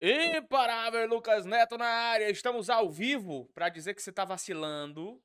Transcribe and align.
Imparável 0.00 1.08
Lucas 1.08 1.44
Neto 1.44 1.76
na 1.76 1.86
área. 1.86 2.30
Estamos 2.30 2.70
ao 2.70 2.88
vivo 2.88 3.50
para 3.52 3.68
dizer 3.68 3.94
que 3.94 4.02
você 4.02 4.10
está 4.10 4.24
vacilando. 4.24 5.20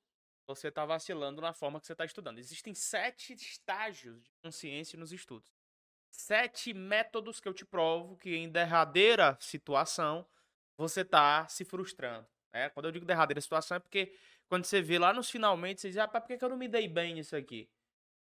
Você 0.48 0.70
está 0.70 0.84
vacilando 0.84 1.40
na 1.40 1.54
forma 1.54 1.80
que 1.80 1.86
você 1.86 1.94
está 1.94 2.06
estudando. 2.06 2.40
Existem 2.40 2.74
sete 2.74 3.34
estágios 3.34 4.24
de 4.24 4.32
consciência 4.44 4.98
nos 4.98 5.14
estudos. 5.14 5.54
Sete 6.10 6.74
métodos 6.74 7.40
que 7.40 7.48
eu 7.48 7.54
te 7.54 7.64
provo 7.64 8.18
que 8.18 8.36
em 8.36 8.50
derradeira 8.50 9.38
situação 9.40 10.26
você 10.76 11.02
está 11.02 11.48
se 11.48 11.64
frustrando. 11.64 12.28
Né? 12.52 12.70
Quando 12.70 12.88
eu 12.88 12.92
digo 12.92 13.06
derradeira 13.06 13.40
situação 13.42 13.78
é 13.78 13.80
porque 13.80 14.16
quando 14.50 14.66
você 14.66 14.82
vê 14.82 14.98
lá 14.98 15.14
nos 15.14 15.30
finalmente, 15.30 15.82
você 15.82 15.90
diz, 15.90 15.98
ah, 15.98 16.08
por 16.08 16.22
que, 16.24 16.44
eu 16.44 16.50
não 16.50 16.58
me 16.58 16.68
dei 16.68 16.88
bem 16.88 17.14
nisso 17.14 17.36
aqui? 17.36 17.70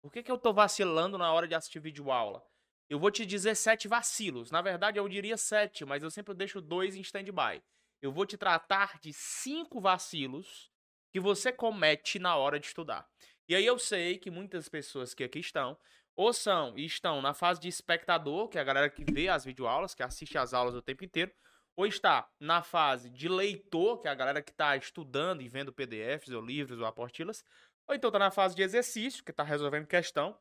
Por 0.01 0.11
que, 0.11 0.23
que 0.23 0.31
eu 0.31 0.35
estou 0.35 0.53
vacilando 0.53 1.17
na 1.17 1.31
hora 1.31 1.47
de 1.47 1.55
assistir 1.55 1.79
vídeo 1.79 2.11
aula? 2.11 2.45
Eu 2.89 2.99
vou 2.99 3.11
te 3.11 3.25
dizer 3.25 3.55
sete 3.55 3.87
vacilos. 3.87 4.49
Na 4.49 4.61
verdade, 4.61 4.97
eu 4.97 5.07
diria 5.09 5.37
sete, 5.37 5.83
mas 5.83 6.03
eu 6.03 6.09
sempre 6.09 6.33
deixo 6.33 6.61
dois 6.61 6.95
em 6.95 7.01
stand-by. 7.01 7.61
Eu 8.01 8.11
vou 8.11 8.25
te 8.25 8.37
tratar 8.37 8.99
de 8.99 9.11
cinco 9.11 9.81
vacilos 9.81 10.71
que 11.11 11.19
você 11.19 11.51
comete 11.51 12.19
na 12.19 12.35
hora 12.35 12.59
de 12.59 12.67
estudar. 12.67 13.07
E 13.49 13.55
aí 13.55 13.65
eu 13.65 13.77
sei 13.79 14.17
que 14.17 14.29
muitas 14.29 14.69
pessoas 14.69 15.13
que 15.13 15.23
aqui 15.23 15.39
estão, 15.39 15.77
ou 16.15 16.31
são 16.31 16.77
e 16.77 16.85
estão 16.85 17.21
na 17.21 17.33
fase 17.33 17.59
de 17.59 17.67
espectador, 17.67 18.47
que 18.49 18.57
é 18.57 18.61
a 18.61 18.63
galera 18.63 18.89
que 18.89 19.03
vê 19.11 19.27
as 19.27 19.45
videoaulas, 19.45 19.93
que 19.93 20.03
assiste 20.03 20.37
as 20.37 20.53
aulas 20.53 20.75
o 20.75 20.81
tempo 20.81 21.03
inteiro, 21.03 21.31
ou 21.75 21.85
está 21.85 22.27
na 22.39 22.63
fase 22.63 23.09
de 23.09 23.29
leitor, 23.29 23.99
que 23.99 24.07
é 24.07 24.11
a 24.11 24.15
galera 24.15 24.41
que 24.41 24.51
está 24.51 24.75
estudando 24.75 25.41
e 25.41 25.47
vendo 25.47 25.71
PDFs 25.71 26.29
ou 26.29 26.41
livros 26.41 26.79
ou 26.79 26.85
apostilas, 26.85 27.43
ou 27.87 27.95
então 27.95 28.09
está 28.09 28.19
na 28.19 28.31
fase 28.31 28.55
de 28.55 28.63
exercício, 28.63 29.23
que 29.23 29.31
está 29.31 29.43
resolvendo 29.43 29.85
questão, 29.85 30.37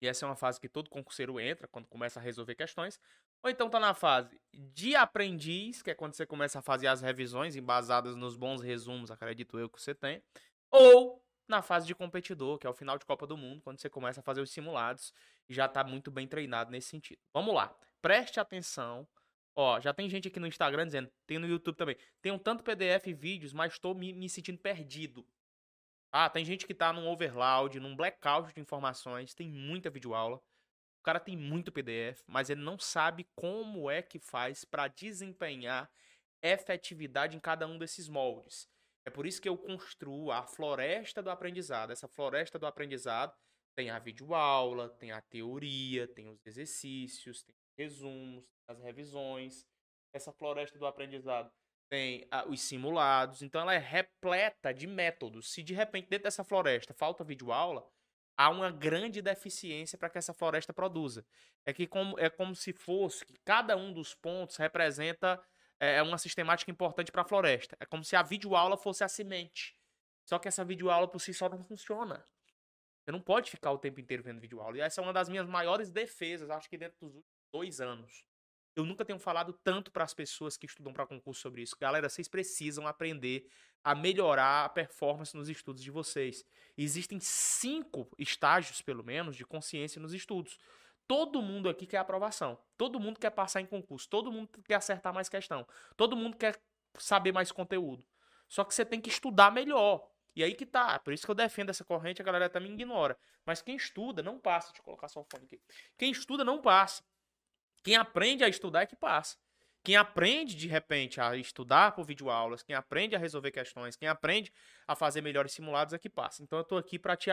e 0.00 0.06
essa 0.06 0.24
é 0.24 0.28
uma 0.28 0.36
fase 0.36 0.60
que 0.60 0.68
todo 0.68 0.88
concurseiro 0.90 1.40
entra 1.40 1.66
quando 1.66 1.86
começa 1.86 2.20
a 2.20 2.22
resolver 2.22 2.54
questões. 2.54 3.00
Ou 3.42 3.50
então 3.50 3.68
tá 3.68 3.78
na 3.78 3.94
fase 3.94 4.40
de 4.52 4.94
aprendiz, 4.94 5.82
que 5.82 5.90
é 5.90 5.94
quando 5.94 6.14
você 6.14 6.26
começa 6.26 6.58
a 6.58 6.62
fazer 6.62 6.86
as 6.86 7.00
revisões 7.00 7.56
embasadas 7.56 8.16
nos 8.16 8.36
bons 8.36 8.60
resumos, 8.60 9.10
acredito 9.10 9.58
eu 9.58 9.68
que 9.68 9.80
você 9.80 9.94
tem. 9.94 10.22
Ou 10.70 11.24
na 11.48 11.62
fase 11.62 11.86
de 11.86 11.94
competidor, 11.94 12.58
que 12.58 12.66
é 12.66 12.70
o 12.70 12.74
final 12.74 12.98
de 12.98 13.06
Copa 13.06 13.26
do 13.26 13.36
Mundo, 13.36 13.62
quando 13.62 13.80
você 13.80 13.88
começa 13.88 14.20
a 14.20 14.22
fazer 14.22 14.40
os 14.40 14.50
simulados 14.50 15.12
e 15.48 15.54
já 15.54 15.66
tá 15.66 15.82
muito 15.82 16.10
bem 16.10 16.28
treinado 16.28 16.70
nesse 16.70 16.88
sentido. 16.88 17.20
Vamos 17.32 17.54
lá. 17.54 17.74
Preste 18.02 18.38
atenção. 18.38 19.08
Ó, 19.56 19.80
já 19.80 19.92
tem 19.92 20.08
gente 20.08 20.28
aqui 20.28 20.38
no 20.38 20.46
Instagram 20.46 20.86
dizendo, 20.86 21.10
tem 21.26 21.38
no 21.38 21.46
YouTube 21.48 21.74
também. 21.74 21.96
Tem 22.20 22.30
um 22.30 22.38
tanto 22.38 22.62
PDF 22.62 23.06
e 23.06 23.14
vídeos, 23.14 23.52
mas 23.52 23.72
estou 23.72 23.94
me, 23.94 24.12
me 24.12 24.28
sentindo 24.28 24.58
perdido. 24.58 25.26
Ah, 26.10 26.30
tem 26.30 26.44
gente 26.44 26.66
que 26.66 26.74
tá 26.74 26.92
num 26.92 27.06
overload, 27.06 27.78
num 27.78 27.94
blackout 27.94 28.54
de 28.54 28.60
informações, 28.60 29.34
tem 29.34 29.48
muita 29.48 29.90
videoaula. 29.90 30.36
O 31.00 31.02
cara 31.02 31.20
tem 31.20 31.36
muito 31.36 31.70
PDF, 31.70 32.22
mas 32.26 32.50
ele 32.50 32.62
não 32.62 32.78
sabe 32.78 33.28
como 33.34 33.90
é 33.90 34.02
que 34.02 34.18
faz 34.18 34.64
para 34.64 34.88
desempenhar 34.88 35.90
efetividade 36.42 37.36
em 37.36 37.40
cada 37.40 37.66
um 37.66 37.78
desses 37.78 38.08
moldes. 38.08 38.68
É 39.04 39.10
por 39.10 39.26
isso 39.26 39.40
que 39.40 39.48
eu 39.48 39.56
construo 39.56 40.30
a 40.30 40.46
floresta 40.46 41.22
do 41.22 41.30
aprendizado. 41.30 41.92
Essa 41.92 42.08
floresta 42.08 42.58
do 42.58 42.66
aprendizado 42.66 43.34
tem 43.74 43.90
a 43.90 43.98
videoaula, 43.98 44.88
tem 44.88 45.12
a 45.12 45.20
teoria, 45.20 46.06
tem 46.08 46.28
os 46.28 46.44
exercícios, 46.46 47.42
tem 47.42 47.54
os 47.54 47.72
resumos, 47.76 48.44
as 48.66 48.80
revisões. 48.80 49.66
Essa 50.12 50.32
floresta 50.32 50.78
do 50.78 50.86
aprendizado 50.86 51.50
tem 51.88 52.28
os 52.48 52.60
simulados, 52.60 53.42
então 53.42 53.60
ela 53.60 53.74
é 53.74 53.78
repleta 53.78 54.72
de 54.72 54.86
métodos. 54.86 55.52
Se 55.52 55.62
de 55.62 55.74
repente 55.74 56.08
dentro 56.08 56.24
dessa 56.24 56.44
floresta 56.44 56.92
falta 56.94 57.24
videoaula, 57.24 57.86
há 58.36 58.50
uma 58.50 58.70
grande 58.70 59.20
deficiência 59.22 59.98
para 59.98 60.10
que 60.10 60.18
essa 60.18 60.34
floresta 60.34 60.72
produza. 60.72 61.24
É 61.66 61.72
que 61.72 61.86
como, 61.86 62.18
é 62.18 62.30
como 62.30 62.54
se 62.54 62.72
fosse 62.72 63.24
que 63.24 63.36
cada 63.44 63.76
um 63.76 63.92
dos 63.92 64.14
pontos 64.14 64.56
representa 64.56 65.42
é, 65.80 65.96
é 65.96 66.02
uma 66.02 66.18
sistemática 66.18 66.70
importante 66.70 67.10
para 67.10 67.22
a 67.22 67.24
floresta. 67.24 67.76
É 67.80 67.86
como 67.86 68.04
se 68.04 68.16
a 68.16 68.22
videoaula 68.22 68.76
fosse 68.76 69.02
a 69.02 69.08
semente. 69.08 69.76
Só 70.24 70.38
que 70.38 70.48
essa 70.48 70.64
videoaula 70.64 71.08
por 71.08 71.20
si 71.20 71.32
só 71.32 71.48
não 71.48 71.64
funciona. 71.64 72.24
Você 73.02 73.12
não 73.12 73.20
pode 73.20 73.50
ficar 73.50 73.72
o 73.72 73.78
tempo 73.78 74.00
inteiro 74.00 74.22
vendo 74.22 74.40
videoaula. 74.40 74.76
E 74.76 74.80
essa 74.80 75.00
é 75.00 75.04
uma 75.04 75.12
das 75.12 75.28
minhas 75.28 75.46
maiores 75.46 75.90
defesas, 75.90 76.50
acho 76.50 76.68
que 76.68 76.76
dentro 76.76 76.98
dos 77.00 77.14
últimos 77.16 77.48
dois 77.50 77.80
anos. 77.80 78.27
Eu 78.78 78.84
nunca 78.84 79.04
tenho 79.04 79.18
falado 79.18 79.52
tanto 79.52 79.90
para 79.90 80.04
as 80.04 80.14
pessoas 80.14 80.56
que 80.56 80.64
estudam 80.64 80.92
para 80.92 81.04
concurso 81.04 81.40
sobre 81.40 81.62
isso. 81.62 81.76
Galera, 81.80 82.08
vocês 82.08 82.28
precisam 82.28 82.86
aprender 82.86 83.50
a 83.82 83.92
melhorar 83.92 84.66
a 84.66 84.68
performance 84.68 85.36
nos 85.36 85.48
estudos 85.48 85.82
de 85.82 85.90
vocês. 85.90 86.44
Existem 86.76 87.18
cinco 87.18 88.08
estágios, 88.16 88.80
pelo 88.80 89.02
menos, 89.02 89.34
de 89.34 89.44
consciência 89.44 90.00
nos 90.00 90.14
estudos. 90.14 90.60
Todo 91.08 91.42
mundo 91.42 91.68
aqui 91.68 91.88
quer 91.88 91.96
aprovação. 91.96 92.56
Todo 92.76 93.00
mundo 93.00 93.18
quer 93.18 93.30
passar 93.30 93.60
em 93.60 93.66
concurso. 93.66 94.08
Todo 94.08 94.30
mundo 94.30 94.48
quer 94.62 94.76
acertar 94.76 95.12
mais 95.12 95.28
questão. 95.28 95.66
Todo 95.96 96.14
mundo 96.14 96.36
quer 96.36 96.56
saber 97.00 97.32
mais 97.32 97.50
conteúdo. 97.50 98.06
Só 98.46 98.62
que 98.62 98.72
você 98.72 98.84
tem 98.84 99.00
que 99.00 99.08
estudar 99.08 99.50
melhor. 99.50 100.08
E 100.36 100.44
aí 100.44 100.54
que 100.54 100.64
tá. 100.64 101.00
Por 101.00 101.12
isso 101.12 101.24
que 101.24 101.30
eu 101.32 101.34
defendo 101.34 101.70
essa 101.70 101.84
corrente, 101.84 102.22
a 102.22 102.24
galera 102.24 102.48
também 102.48 102.74
ignora. 102.74 103.18
Mas 103.44 103.60
quem 103.60 103.74
estuda 103.74 104.22
não 104.22 104.38
passa. 104.38 104.68
Deixa 104.68 104.82
eu 104.82 104.84
colocar 104.84 105.08
só 105.08 105.20
o 105.20 105.24
fone 105.24 105.46
aqui. 105.46 105.60
Quem 105.96 106.12
estuda 106.12 106.44
não 106.44 106.62
passa. 106.62 107.02
Quem 107.82 107.96
aprende 107.96 108.44
a 108.44 108.48
estudar 108.48 108.82
é 108.82 108.86
que 108.86 108.96
passa. 108.96 109.36
Quem 109.84 109.96
aprende, 109.96 110.54
de 110.54 110.66
repente, 110.68 111.20
a 111.20 111.36
estudar 111.36 111.92
por 111.92 112.04
videoaulas, 112.04 112.62
quem 112.62 112.76
aprende 112.76 113.16
a 113.16 113.18
resolver 113.18 113.50
questões, 113.50 113.96
quem 113.96 114.08
aprende 114.08 114.52
a 114.86 114.94
fazer 114.94 115.22
melhores 115.22 115.52
simulados 115.52 115.94
é 115.94 115.98
que 115.98 116.10
passa. 116.10 116.42
Então 116.42 116.58
eu 116.58 116.64
tô 116.64 116.76
aqui 116.76 116.98
para 116.98 117.16
te, 117.16 117.30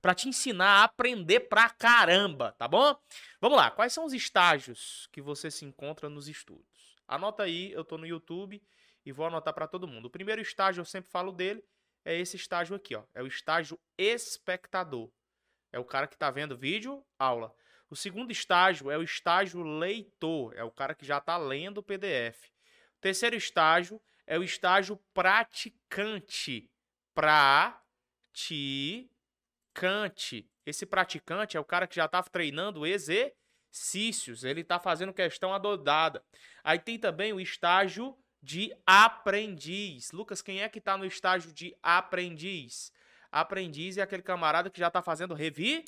pra 0.00 0.14
te 0.14 0.28
ensinar 0.28 0.80
a 0.80 0.84
aprender 0.84 1.40
pra 1.40 1.68
caramba, 1.70 2.52
tá 2.52 2.68
bom? 2.68 2.94
Vamos 3.40 3.56
lá, 3.56 3.70
quais 3.70 3.92
são 3.92 4.04
os 4.04 4.12
estágios 4.12 5.08
que 5.10 5.20
você 5.20 5.50
se 5.50 5.64
encontra 5.64 6.08
nos 6.08 6.28
estudos? 6.28 6.96
Anota 7.06 7.42
aí, 7.42 7.72
eu 7.72 7.84
tô 7.84 7.98
no 7.98 8.06
YouTube 8.06 8.62
e 9.04 9.10
vou 9.10 9.26
anotar 9.26 9.54
para 9.54 9.66
todo 9.66 9.88
mundo. 9.88 10.04
O 10.04 10.10
primeiro 10.10 10.42
estágio, 10.42 10.82
eu 10.82 10.84
sempre 10.84 11.10
falo 11.10 11.32
dele, 11.32 11.64
é 12.04 12.16
esse 12.16 12.36
estágio 12.36 12.76
aqui, 12.76 12.94
ó. 12.94 13.02
É 13.14 13.22
o 13.22 13.26
estágio 13.26 13.76
espectador. 13.96 15.10
É 15.72 15.78
o 15.78 15.84
cara 15.84 16.06
que 16.06 16.16
tá 16.16 16.30
vendo 16.30 16.56
vídeo, 16.56 17.04
aula. 17.18 17.52
O 17.90 17.96
segundo 17.96 18.30
estágio 18.30 18.90
é 18.90 18.98
o 18.98 19.02
estágio 19.02 19.62
leitor, 19.62 20.54
é 20.54 20.62
o 20.62 20.70
cara 20.70 20.94
que 20.94 21.06
já 21.06 21.16
está 21.18 21.38
lendo 21.38 21.78
o 21.78 21.82
PDF. 21.82 22.44
O 22.96 23.00
terceiro 23.00 23.34
estágio 23.34 24.00
é 24.26 24.38
o 24.38 24.42
estágio 24.42 24.98
praticante. 25.14 26.70
Praticante. 27.14 27.80
Esse 30.66 30.84
praticante 30.84 31.56
é 31.56 31.60
o 31.60 31.64
cara 31.64 31.86
que 31.86 31.96
já 31.96 32.04
está 32.04 32.22
treinando 32.22 32.86
exercícios, 32.86 34.44
ele 34.44 34.60
está 34.60 34.78
fazendo 34.78 35.14
questão 35.14 35.54
adodada. 35.54 36.22
Aí 36.62 36.78
tem 36.78 36.98
também 36.98 37.32
o 37.32 37.40
estágio 37.40 38.14
de 38.42 38.76
aprendiz. 38.86 40.12
Lucas, 40.12 40.42
quem 40.42 40.60
é 40.62 40.68
que 40.68 40.78
está 40.78 40.98
no 40.98 41.06
estágio 41.06 41.52
de 41.54 41.74
aprendiz? 41.82 42.92
Aprendiz 43.32 43.96
é 43.96 44.02
aquele 44.02 44.22
camarada 44.22 44.68
que 44.68 44.78
já 44.78 44.88
está 44.88 45.00
fazendo 45.00 45.34
zão. 45.34 45.84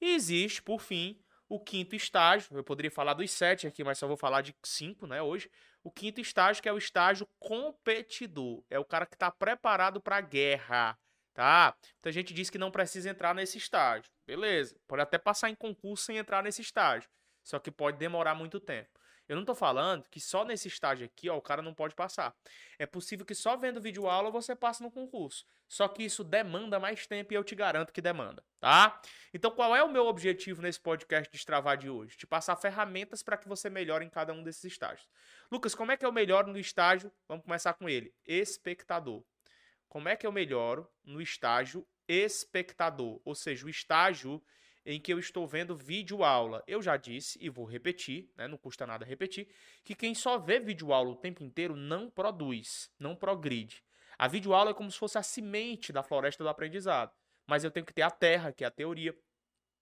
E 0.00 0.14
existe, 0.14 0.62
por 0.62 0.80
fim, 0.80 1.20
o 1.48 1.58
quinto 1.58 1.96
estágio. 1.96 2.56
Eu 2.56 2.64
poderia 2.64 2.90
falar 2.90 3.14
dos 3.14 3.30
sete 3.30 3.66
aqui, 3.66 3.82
mas 3.82 3.98
só 3.98 4.06
vou 4.06 4.16
falar 4.16 4.42
de 4.42 4.54
cinco, 4.64 5.06
né, 5.06 5.22
hoje. 5.22 5.50
O 5.82 5.90
quinto 5.90 6.20
estágio, 6.20 6.62
que 6.62 6.68
é 6.68 6.72
o 6.72 6.78
estágio 6.78 7.26
competidor. 7.38 8.62
É 8.68 8.78
o 8.78 8.84
cara 8.84 9.06
que 9.06 9.14
está 9.14 9.30
preparado 9.30 10.00
para 10.00 10.16
a 10.16 10.20
guerra, 10.20 10.98
tá? 11.32 11.74
Então 11.98 12.10
a 12.10 12.12
gente 12.12 12.34
diz 12.34 12.50
que 12.50 12.58
não 12.58 12.70
precisa 12.70 13.08
entrar 13.08 13.34
nesse 13.34 13.56
estágio. 13.56 14.10
Beleza. 14.26 14.76
Pode 14.86 15.02
até 15.02 15.16
passar 15.16 15.48
em 15.48 15.54
concurso 15.54 16.04
sem 16.04 16.18
entrar 16.18 16.42
nesse 16.42 16.60
estágio. 16.60 17.08
Só 17.42 17.58
que 17.58 17.70
pode 17.70 17.96
demorar 17.96 18.34
muito 18.34 18.60
tempo. 18.60 18.90
Eu 19.28 19.36
não 19.36 19.44
tô 19.44 19.54
falando 19.54 20.08
que 20.08 20.18
só 20.18 20.44
nesse 20.44 20.68
estágio 20.68 21.04
aqui, 21.04 21.28
ó, 21.28 21.36
o 21.36 21.42
cara 21.42 21.60
não 21.60 21.74
pode 21.74 21.94
passar. 21.94 22.34
É 22.78 22.86
possível 22.86 23.26
que 23.26 23.34
só 23.34 23.56
vendo 23.56 23.80
vídeo 23.80 24.08
aula 24.08 24.30
você 24.30 24.56
passe 24.56 24.82
no 24.82 24.90
concurso. 24.90 25.44
Só 25.68 25.86
que 25.86 26.02
isso 26.02 26.24
demanda 26.24 26.80
mais 26.80 27.06
tempo 27.06 27.32
e 27.32 27.36
eu 27.36 27.44
te 27.44 27.54
garanto 27.54 27.92
que 27.92 28.00
demanda, 28.00 28.42
tá? 28.58 29.00
Então, 29.34 29.50
qual 29.50 29.76
é 29.76 29.84
o 29.84 29.92
meu 29.92 30.06
objetivo 30.06 30.62
nesse 30.62 30.80
podcast 30.80 31.30
Destravar 31.30 31.76
de 31.76 31.90
hoje? 31.90 32.16
Te 32.16 32.26
passar 32.26 32.56
ferramentas 32.56 33.22
para 33.22 33.36
que 33.36 33.46
você 33.46 33.68
melhore 33.68 34.04
em 34.04 34.08
cada 34.08 34.32
um 34.32 34.42
desses 34.42 34.64
estágios. 34.64 35.06
Lucas, 35.52 35.74
como 35.74 35.92
é 35.92 35.96
que 35.96 36.06
eu 36.06 36.12
melhoro 36.12 36.50
no 36.50 36.58
estágio? 36.58 37.12
Vamos 37.28 37.44
começar 37.44 37.74
com 37.74 37.86
ele. 37.86 38.14
Espectador. 38.24 39.22
Como 39.88 40.08
é 40.08 40.16
que 40.16 40.26
eu 40.26 40.32
melhoro 40.32 40.88
no 41.04 41.20
estágio 41.20 41.86
espectador? 42.06 43.20
Ou 43.24 43.34
seja, 43.34 43.66
o 43.66 43.68
estágio 43.68 44.42
em 44.90 44.98
que 44.98 45.12
eu 45.12 45.18
estou 45.18 45.46
vendo 45.46 45.76
vídeo 45.76 46.24
aula. 46.24 46.64
Eu 46.66 46.80
já 46.80 46.96
disse 46.96 47.38
e 47.42 47.50
vou 47.50 47.66
repetir, 47.66 48.32
né, 48.34 48.48
não 48.48 48.56
custa 48.56 48.86
nada 48.86 49.04
repetir, 49.04 49.46
que 49.84 49.94
quem 49.94 50.14
só 50.14 50.38
vê 50.38 50.58
vídeo 50.58 50.94
aula 50.94 51.10
o 51.10 51.16
tempo 51.16 51.44
inteiro 51.44 51.76
não 51.76 52.08
produz, 52.08 52.90
não 52.98 53.14
progride. 53.14 53.84
A 54.16 54.26
vídeo 54.26 54.54
aula 54.54 54.70
é 54.70 54.74
como 54.74 54.90
se 54.90 54.98
fosse 54.98 55.18
a 55.18 55.22
semente 55.22 55.92
da 55.92 56.02
floresta 56.02 56.42
do 56.42 56.48
aprendizado, 56.48 57.12
mas 57.46 57.64
eu 57.64 57.70
tenho 57.70 57.84
que 57.84 57.92
ter 57.92 58.00
a 58.00 58.10
terra, 58.10 58.50
que 58.50 58.64
é 58.64 58.66
a 58.66 58.70
teoria. 58.70 59.14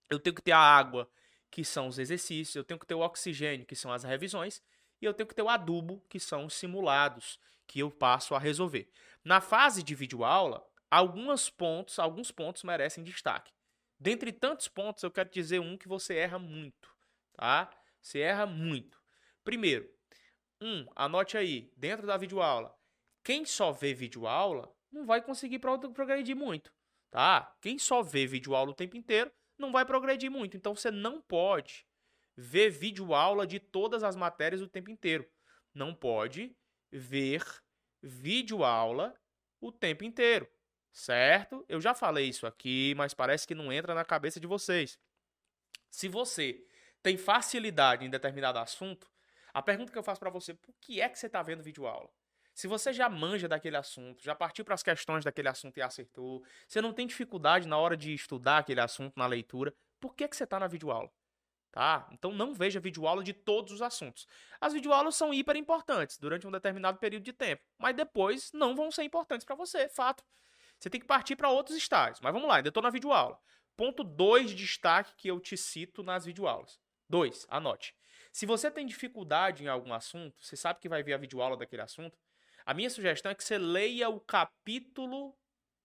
Eu 0.09 0.19
tenho 0.19 0.35
que 0.35 0.41
ter 0.41 0.51
a 0.51 0.59
água, 0.59 1.09
que 1.49 1.63
são 1.63 1.87
os 1.87 1.97
exercícios, 1.97 2.55
eu 2.57 2.65
tenho 2.65 2.79
que 2.79 2.85
ter 2.85 2.93
o 2.93 2.99
oxigênio, 2.99 3.65
que 3.65 3.77
são 3.77 3.93
as 3.93 4.03
revisões, 4.03 4.61
e 5.01 5.05
eu 5.05 5.13
tenho 5.13 5.27
que 5.27 5.35
ter 5.35 5.41
o 5.41 5.47
adubo, 5.47 6.03
que 6.09 6.19
são 6.19 6.45
os 6.45 6.53
simulados, 6.53 7.39
que 7.65 7.79
eu 7.79 7.89
passo 7.89 8.35
a 8.35 8.39
resolver. 8.39 8.91
Na 9.23 9.39
fase 9.39 9.81
de 9.81 9.95
vídeo 9.95 10.25
aula, 10.25 10.67
alguns 10.91 11.49
pontos, 11.49 11.97
alguns 11.97 12.29
pontos 12.29 12.63
merecem 12.63 13.05
destaque. 13.05 13.55
Dentre 13.99 14.31
tantos 14.31 14.67
pontos, 14.67 15.03
eu 15.03 15.11
quero 15.11 15.29
dizer 15.29 15.59
um 15.59 15.77
que 15.77 15.87
você 15.87 16.15
erra 16.15 16.37
muito, 16.37 16.95
tá? 17.33 17.69
Você 18.01 18.19
erra 18.19 18.45
muito. 18.45 19.01
Primeiro, 19.43 19.89
Um, 20.59 20.87
anote 20.95 21.37
aí, 21.37 21.71
dentro 21.77 22.07
da 22.07 22.17
videoaula. 22.17 22.75
Quem 23.23 23.45
só 23.45 23.71
vê 23.71 23.93
videoaula 23.93 24.73
não 24.91 25.05
vai 25.05 25.21
conseguir 25.21 25.59
progredir 25.59 26.35
muito, 26.35 26.73
tá? 27.11 27.55
Quem 27.61 27.77
só 27.77 28.01
vê 28.01 28.25
videoaula 28.25 28.71
o 28.71 28.75
tempo 28.75 28.97
inteiro 28.97 29.31
não 29.57 29.71
vai 29.71 29.85
progredir 29.85 30.31
muito. 30.31 30.57
Então 30.57 30.75
você 30.75 30.89
não 30.89 31.21
pode 31.21 31.85
ver 32.35 32.71
videoaula 32.71 33.45
de 33.45 33.59
todas 33.59 34.03
as 34.03 34.15
matérias 34.15 34.61
o 34.61 34.67
tempo 34.67 34.89
inteiro. 34.89 35.29
Não 35.73 35.93
pode 35.93 36.55
ver 36.91 37.43
videoaula 38.01 39.13
o 39.61 39.71
tempo 39.71 40.03
inteiro, 40.03 40.49
certo? 40.97 41.63
Eu 41.69 41.79
já 41.79 41.93
falei 41.93 42.27
isso 42.27 42.47
aqui, 42.47 42.93
mas 42.97 43.13
parece 43.13 43.47
que 43.47 43.53
não 43.53 43.71
entra 43.71 43.93
na 43.93 44.03
cabeça 44.03 44.39
de 44.39 44.47
vocês. 44.47 44.99
Se 45.91 46.07
você 46.07 46.65
tem 47.03 47.15
facilidade 47.15 48.03
em 48.03 48.09
determinado 48.09 48.57
assunto, 48.57 49.07
a 49.53 49.61
pergunta 49.61 49.91
que 49.91 49.97
eu 49.97 50.03
faço 50.03 50.19
para 50.19 50.31
você, 50.31 50.55
por 50.55 50.73
que 50.81 50.99
é 50.99 51.07
que 51.07 51.19
você 51.19 51.27
está 51.27 51.43
vendo 51.43 51.61
videoaula? 51.61 52.09
Se 52.51 52.67
você 52.67 52.91
já 52.91 53.07
manja 53.07 53.47
daquele 53.47 53.77
assunto, 53.77 54.23
já 54.23 54.33
partiu 54.33 54.65
para 54.65 54.73
as 54.73 54.81
questões 54.81 55.23
daquele 55.23 55.47
assunto 55.47 55.77
e 55.77 55.83
acertou, 55.83 56.43
você 56.67 56.81
não 56.81 56.91
tem 56.91 57.05
dificuldade 57.05 57.67
na 57.67 57.77
hora 57.77 57.95
de 57.95 58.11
estudar 58.15 58.57
aquele 58.57 58.81
assunto 58.81 59.13
na 59.15 59.27
leitura, 59.27 59.71
por 59.99 60.15
que, 60.15 60.27
que 60.27 60.35
você 60.35 60.45
está 60.45 60.59
na 60.59 60.67
videoaula? 60.67 61.11
Tá? 61.71 62.09
Então 62.11 62.31
não 62.31 62.55
veja 62.55 62.79
videoaula 62.79 63.23
de 63.23 63.33
todos 63.33 63.71
os 63.71 63.83
assuntos. 63.83 64.27
As 64.59 64.73
videoaulas 64.73 65.15
são 65.15 65.31
hiper 65.31 65.57
importantes 65.57 66.17
durante 66.17 66.47
um 66.47 66.51
determinado 66.51 66.97
período 66.97 67.23
de 67.23 67.33
tempo, 67.33 67.61
mas 67.77 67.95
depois 67.95 68.51
não 68.51 68.75
vão 68.75 68.89
ser 68.89 69.03
importantes 69.03 69.45
para 69.45 69.55
você, 69.55 69.87
fato. 69.87 70.23
Você 70.79 70.89
tem 70.89 71.01
que 71.01 71.07
partir 71.07 71.35
para 71.35 71.49
outros 71.49 71.77
estágios. 71.77 72.19
Mas 72.21 72.33
vamos 72.33 72.47
lá, 72.47 72.57
ainda 72.57 72.69
estou 72.69 72.83
na 72.83 72.89
videoaula. 72.89 73.39
Ponto 73.75 74.03
2 74.03 74.49
de 74.49 74.55
destaque 74.55 75.13
que 75.15 75.27
eu 75.27 75.39
te 75.39 75.55
cito 75.55 76.03
nas 76.03 76.25
videoaulas. 76.25 76.79
2, 77.09 77.45
anote. 77.49 77.95
Se 78.31 78.45
você 78.45 78.69
tem 78.69 78.85
dificuldade 78.85 79.63
em 79.63 79.67
algum 79.67 79.93
assunto, 79.93 80.43
você 80.43 80.55
sabe 80.55 80.79
que 80.79 80.89
vai 80.89 81.01
ver 81.03 81.13
a 81.13 81.17
videoaula 81.17 81.57
daquele 81.57 81.81
assunto, 81.81 82.17
a 82.65 82.73
minha 82.73 82.89
sugestão 82.89 83.31
é 83.31 83.35
que 83.35 83.43
você 83.43 83.57
leia 83.57 84.09
o 84.09 84.19
capítulo 84.19 85.33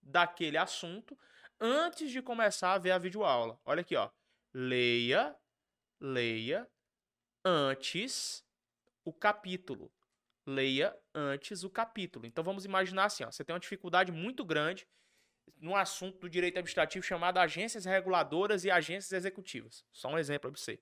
daquele 0.01 0.57
assunto 0.57 1.17
antes 1.59 2.11
de 2.11 2.21
começar 2.21 2.73
a 2.73 2.77
ver 2.77 2.91
a 2.91 2.97
videoaula. 2.97 3.57
Olha 3.63 3.81
aqui, 3.81 3.95
ó. 3.95 4.09
Leia, 4.53 5.35
leia 5.99 6.69
antes 7.43 8.45
o 9.05 9.13
capítulo. 9.13 9.91
Leia 10.45 10.95
antes 11.13 11.63
o 11.63 11.69
capítulo. 11.69 12.25
Então 12.25 12.43
vamos 12.43 12.65
imaginar 12.65 13.05
assim, 13.05 13.23
ó, 13.23 13.31
você 13.31 13.43
tem 13.43 13.53
uma 13.53 13.59
dificuldade 13.59 14.11
muito 14.11 14.43
grande 14.43 14.87
no 15.59 15.75
assunto 15.75 16.19
do 16.19 16.29
direito 16.29 16.57
administrativo 16.57 17.05
chamado 17.05 17.37
agências 17.37 17.85
reguladoras 17.85 18.65
e 18.65 18.71
agências 18.71 19.11
executivas. 19.11 19.85
Só 19.91 20.09
um 20.09 20.17
exemplo 20.17 20.51
para 20.51 20.59
você. 20.59 20.79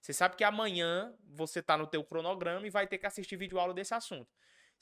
Você 0.00 0.12
sabe 0.12 0.36
que 0.36 0.44
amanhã 0.44 1.14
você 1.24 1.60
está 1.60 1.76
no 1.76 1.86
teu 1.86 2.02
cronograma 2.02 2.66
e 2.66 2.70
vai 2.70 2.86
ter 2.86 2.98
que 2.98 3.06
assistir 3.06 3.36
vídeo 3.36 3.58
aula 3.58 3.74
desse 3.74 3.94
assunto 3.94 4.28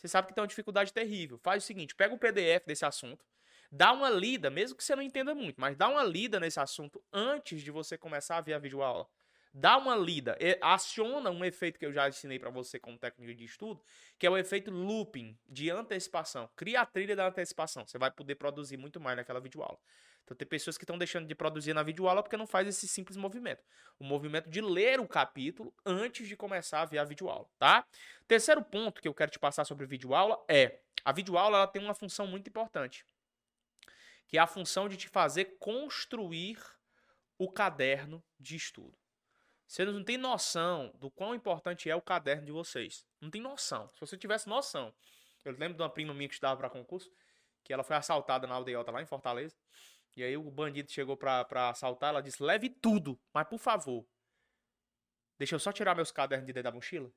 você 0.01 0.09
sabe 0.09 0.29
que 0.29 0.35
tem 0.35 0.41
uma 0.41 0.49
dificuldade 0.49 0.93
terrível. 0.93 1.39
Faz 1.39 1.63
o 1.63 1.67
seguinte, 1.67 1.95
pega 1.95 2.15
o 2.15 2.19
PDF 2.19 2.65
desse 2.67 2.87
assunto, 2.87 3.25
dá 3.71 3.93
uma 3.93 4.09
lida, 4.09 4.49
mesmo 4.49 4.77
que 4.77 4.83
você 4.83 4.97
não 4.97 5.03
entenda 5.03 5.35
muito, 5.35 5.61
mas 5.61 5.77
dá 5.77 5.89
uma 5.89 6.03
lida 6.03 6.41
nesse 6.41 6.59
assunto 6.59 7.03
antes 7.13 7.63
de 7.63 7.71
você 7.71 7.99
começar 7.99 8.39
a 8.39 8.41
ver 8.41 8.55
a 8.55 8.59
videoaula. 8.59 9.07
Dá 9.53 9.77
uma 9.77 9.97
lida, 9.97 10.39
aciona 10.61 11.29
um 11.29 11.45
efeito 11.45 11.79
que 11.79 11.85
eu 11.85 11.93
já 11.93 12.09
ensinei 12.09 12.39
para 12.39 12.51
você 12.51 12.79
como 12.79 12.97
técnica 12.97 13.35
de 13.35 13.45
estudo, 13.45 13.83
que 14.17 14.25
é 14.25 14.31
o 14.31 14.37
efeito 14.37 14.71
looping 14.71 15.37
de 15.49 15.71
antecipação. 15.71 16.49
Cria 16.55 16.83
a 16.83 16.87
trilha 16.87 17.17
da 17.17 17.27
antecipação. 17.27 17.85
Você 17.85 17.99
vai 17.99 18.13
poder 18.13 18.37
produzir 18.37 18.77
muito 18.77 19.01
mais 19.01 19.17
naquela 19.17 19.41
videoaula. 19.41 19.79
Então 20.23 20.37
tem 20.37 20.47
pessoas 20.47 20.79
que 20.79 20.85
estão 20.85 20.97
deixando 20.97 21.27
de 21.27 21.35
produzir 21.35 21.75
na 21.75 21.83
videoaula 21.83 22.23
porque 22.23 22.37
não 22.37 22.47
faz 22.47 22.69
esse 22.69 22.87
simples 22.87 23.17
movimento. 23.17 23.65
O 23.99 24.05
movimento 24.05 24.49
de 24.49 24.61
ler 24.61 25.01
o 25.01 25.09
capítulo 25.09 25.75
antes 25.85 26.29
de 26.29 26.37
começar 26.37 26.83
a 26.83 26.85
ver 26.85 26.99
a 26.99 27.05
videoaula, 27.05 27.49
tá? 27.59 27.85
Terceiro 28.29 28.63
ponto 28.63 29.03
que 29.03 29.09
eu 29.09 29.15
quero 29.15 29.33
te 29.33 29.41
passar 29.41 29.65
sobre 29.65 29.85
videoaula 29.85 30.41
é 30.49 30.79
a 31.05 31.11
videoaula 31.11 31.57
ela 31.57 31.67
tem 31.67 31.83
uma 31.83 31.95
função 31.95 32.25
muito 32.29 32.47
importante, 32.47 33.05
que 34.29 34.39
é 34.39 34.41
a 34.41 34.47
função 34.47 34.89
de 34.89 34.97
te 34.97 35.09
fazer 35.09 35.57
construir 35.59 36.59
o 37.37 37.51
caderno 37.51 38.23
de 38.39 38.55
estudo. 38.55 39.00
Vocês 39.71 39.89
não 39.89 40.03
têm 40.03 40.19
noção 40.19 40.93
do 40.99 41.09
quão 41.09 41.33
importante 41.33 41.89
é 41.89 41.95
o 41.95 42.03
caderno 42.03 42.45
de 42.45 42.51
vocês. 42.51 43.07
Não 43.21 43.31
tem 43.31 43.41
noção. 43.41 43.89
Se 43.91 44.01
você 44.01 44.19
tivesse 44.19 44.49
noção. 44.49 44.93
Eu 45.45 45.53
lembro 45.53 45.75
de 45.75 45.83
uma 45.83 45.89
prima 45.89 46.13
minha 46.13 46.27
que 46.27 46.35
estudava 46.35 46.59
para 46.59 46.69
concurso, 46.69 47.09
que 47.63 47.73
ela 47.73 47.85
foi 47.85 47.95
assaltada 47.95 48.49
na 48.49 48.57
aldeota 48.57 48.91
lá 48.91 49.01
em 49.01 49.07
Fortaleza. 49.07 49.55
E 50.17 50.25
aí 50.25 50.37
o 50.37 50.51
bandido 50.51 50.91
chegou 50.91 51.17
pra 51.17 51.47
assaltar, 51.69 52.09
ela 52.09 52.21
disse, 52.21 52.43
leve 52.43 52.69
tudo, 52.69 53.17
mas 53.33 53.47
por 53.47 53.59
favor, 53.59 54.05
deixa 55.39 55.55
eu 55.55 55.61
só 55.61 55.71
tirar 55.71 55.95
meus 55.95 56.11
cadernos 56.11 56.49
de 56.49 56.53
dentro 56.53 56.69
da 56.69 56.75
mochila. 56.75 57.09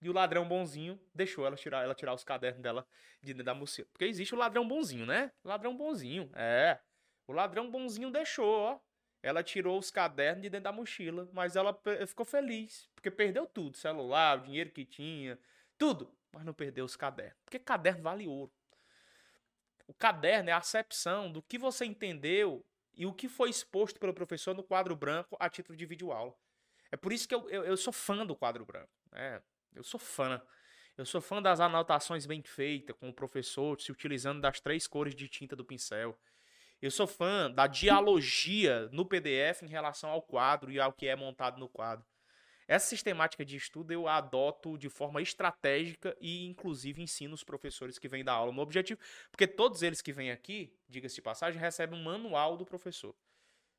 E 0.00 0.10
o 0.10 0.12
ladrão 0.12 0.44
bonzinho 0.48 1.00
deixou 1.14 1.46
ela 1.46 1.54
tirar, 1.54 1.84
ela 1.84 1.94
tirar 1.94 2.14
os 2.14 2.24
cadernos 2.24 2.60
dela 2.60 2.84
de 3.22 3.32
dentro 3.32 3.44
da 3.44 3.54
mochila. 3.54 3.86
Porque 3.92 4.06
existe 4.06 4.34
o 4.34 4.38
ladrão 4.38 4.66
bonzinho, 4.66 5.06
né? 5.06 5.30
Ladrão 5.44 5.76
bonzinho, 5.76 6.28
é. 6.34 6.80
O 7.28 7.32
ladrão 7.32 7.70
bonzinho 7.70 8.10
deixou, 8.10 8.52
ó. 8.58 8.80
Ela 9.22 9.42
tirou 9.42 9.78
os 9.78 9.90
cadernos 9.90 10.42
de 10.42 10.50
dentro 10.50 10.64
da 10.64 10.72
mochila, 10.72 11.28
mas 11.32 11.54
ela 11.54 11.78
ficou 12.08 12.26
feliz, 12.26 12.88
porque 12.94 13.10
perdeu 13.10 13.46
tudo, 13.46 13.76
celular, 13.76 14.38
o 14.38 14.42
dinheiro 14.42 14.70
que 14.70 14.84
tinha, 14.84 15.38
tudo, 15.78 16.12
mas 16.32 16.44
não 16.44 16.52
perdeu 16.52 16.84
os 16.84 16.96
cadernos. 16.96 17.36
Porque 17.44 17.58
caderno 17.58 18.02
vale 18.02 18.26
ouro. 18.26 18.52
O 19.86 19.94
caderno 19.94 20.50
é 20.50 20.52
a 20.52 20.58
acepção 20.58 21.30
do 21.30 21.42
que 21.42 21.58
você 21.58 21.84
entendeu 21.84 22.64
e 22.94 23.06
o 23.06 23.12
que 23.12 23.28
foi 23.28 23.50
exposto 23.50 24.00
pelo 24.00 24.12
professor 24.12 24.54
no 24.54 24.62
quadro 24.62 24.96
branco 24.96 25.36
a 25.38 25.48
título 25.48 25.76
de 25.76 25.86
videoaula. 25.86 26.34
É 26.90 26.96
por 26.96 27.12
isso 27.12 27.28
que 27.28 27.34
eu, 27.34 27.48
eu, 27.48 27.64
eu 27.64 27.76
sou 27.76 27.92
fã 27.92 28.26
do 28.26 28.36
quadro 28.36 28.64
branco. 28.64 28.90
Né? 29.10 29.40
Eu 29.74 29.82
sou 29.82 29.98
fã. 29.98 30.42
Eu 30.96 31.06
sou 31.06 31.20
fã 31.20 31.40
das 31.40 31.58
anotações 31.58 32.26
bem 32.26 32.42
feitas, 32.42 32.94
com 32.96 33.08
o 33.08 33.14
professor 33.14 33.80
se 33.80 33.90
utilizando 33.90 34.40
das 34.40 34.60
três 34.60 34.86
cores 34.86 35.14
de 35.14 35.26
tinta 35.26 35.56
do 35.56 35.64
pincel. 35.64 36.18
Eu 36.82 36.90
sou 36.90 37.06
fã 37.06 37.48
da 37.48 37.68
dialogia 37.68 38.88
no 38.90 39.06
PDF 39.06 39.62
em 39.62 39.68
relação 39.68 40.10
ao 40.10 40.20
quadro 40.20 40.72
e 40.72 40.80
ao 40.80 40.92
que 40.92 41.06
é 41.06 41.14
montado 41.14 41.60
no 41.60 41.68
quadro. 41.68 42.04
Essa 42.66 42.88
sistemática 42.88 43.44
de 43.44 43.56
estudo 43.56 43.92
eu 43.92 44.08
adoto 44.08 44.76
de 44.76 44.88
forma 44.88 45.22
estratégica 45.22 46.16
e, 46.20 46.44
inclusive, 46.44 47.00
ensino 47.00 47.34
os 47.34 47.44
professores 47.44 48.00
que 48.00 48.08
vêm 48.08 48.24
da 48.24 48.32
aula 48.32 48.50
no 48.50 48.60
objetivo, 48.60 48.98
porque 49.30 49.46
todos 49.46 49.80
eles 49.82 50.02
que 50.02 50.12
vêm 50.12 50.32
aqui, 50.32 50.76
diga-se 50.88 51.14
de 51.14 51.22
passagem, 51.22 51.60
recebem 51.60 51.96
um 51.96 52.02
manual 52.02 52.56
do 52.56 52.64
professor. 52.64 53.14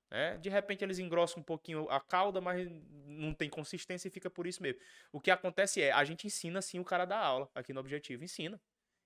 Né? 0.09 0.37
De 0.37 0.49
repente 0.49 0.81
eles 0.81 0.97
engrossam 0.97 1.41
um 1.41 1.43
pouquinho 1.43 1.89
a 1.89 1.99
cauda, 1.99 2.39
mas 2.39 2.69
não 3.05 3.33
tem 3.33 3.49
consistência 3.49 4.07
e 4.07 4.11
fica 4.11 4.29
por 4.29 4.47
isso 4.47 4.63
mesmo. 4.63 4.79
O 5.11 5.19
que 5.19 5.29
acontece 5.29 5.81
é, 5.81 5.91
a 5.91 6.05
gente 6.05 6.25
ensina 6.25 6.61
sim 6.61 6.79
o 6.79 6.85
cara 6.85 7.03
da 7.03 7.17
aula 7.17 7.49
aqui 7.53 7.73
no 7.73 7.81
objetivo. 7.81 8.23
Ensina. 8.23 8.61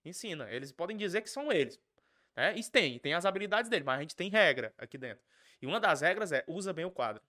Ensina. 0.06 0.51
Eles 0.51 0.72
podem 0.72 0.96
dizer 0.96 1.22
que 1.22 1.30
são 1.32 1.51
eles. 1.51 1.80
Né? 2.38 2.56
E 2.56 2.63
tem, 2.63 3.00
tem 3.00 3.15
as 3.15 3.25
habilidades 3.25 3.70
dele, 3.70 3.84
mas 3.84 3.98
a 3.98 4.01
gente 4.01 4.15
tem 4.15 4.29
regra 4.29 4.74
aqui 4.77 4.98
dentro. 4.98 5.25
E 5.62 5.65
uma 5.65 5.79
das 5.79 6.01
regras 6.01 6.32
é 6.32 6.46
usa 6.48 6.72
bem 6.72 6.86
o 6.86 6.91
quadro 6.91 7.22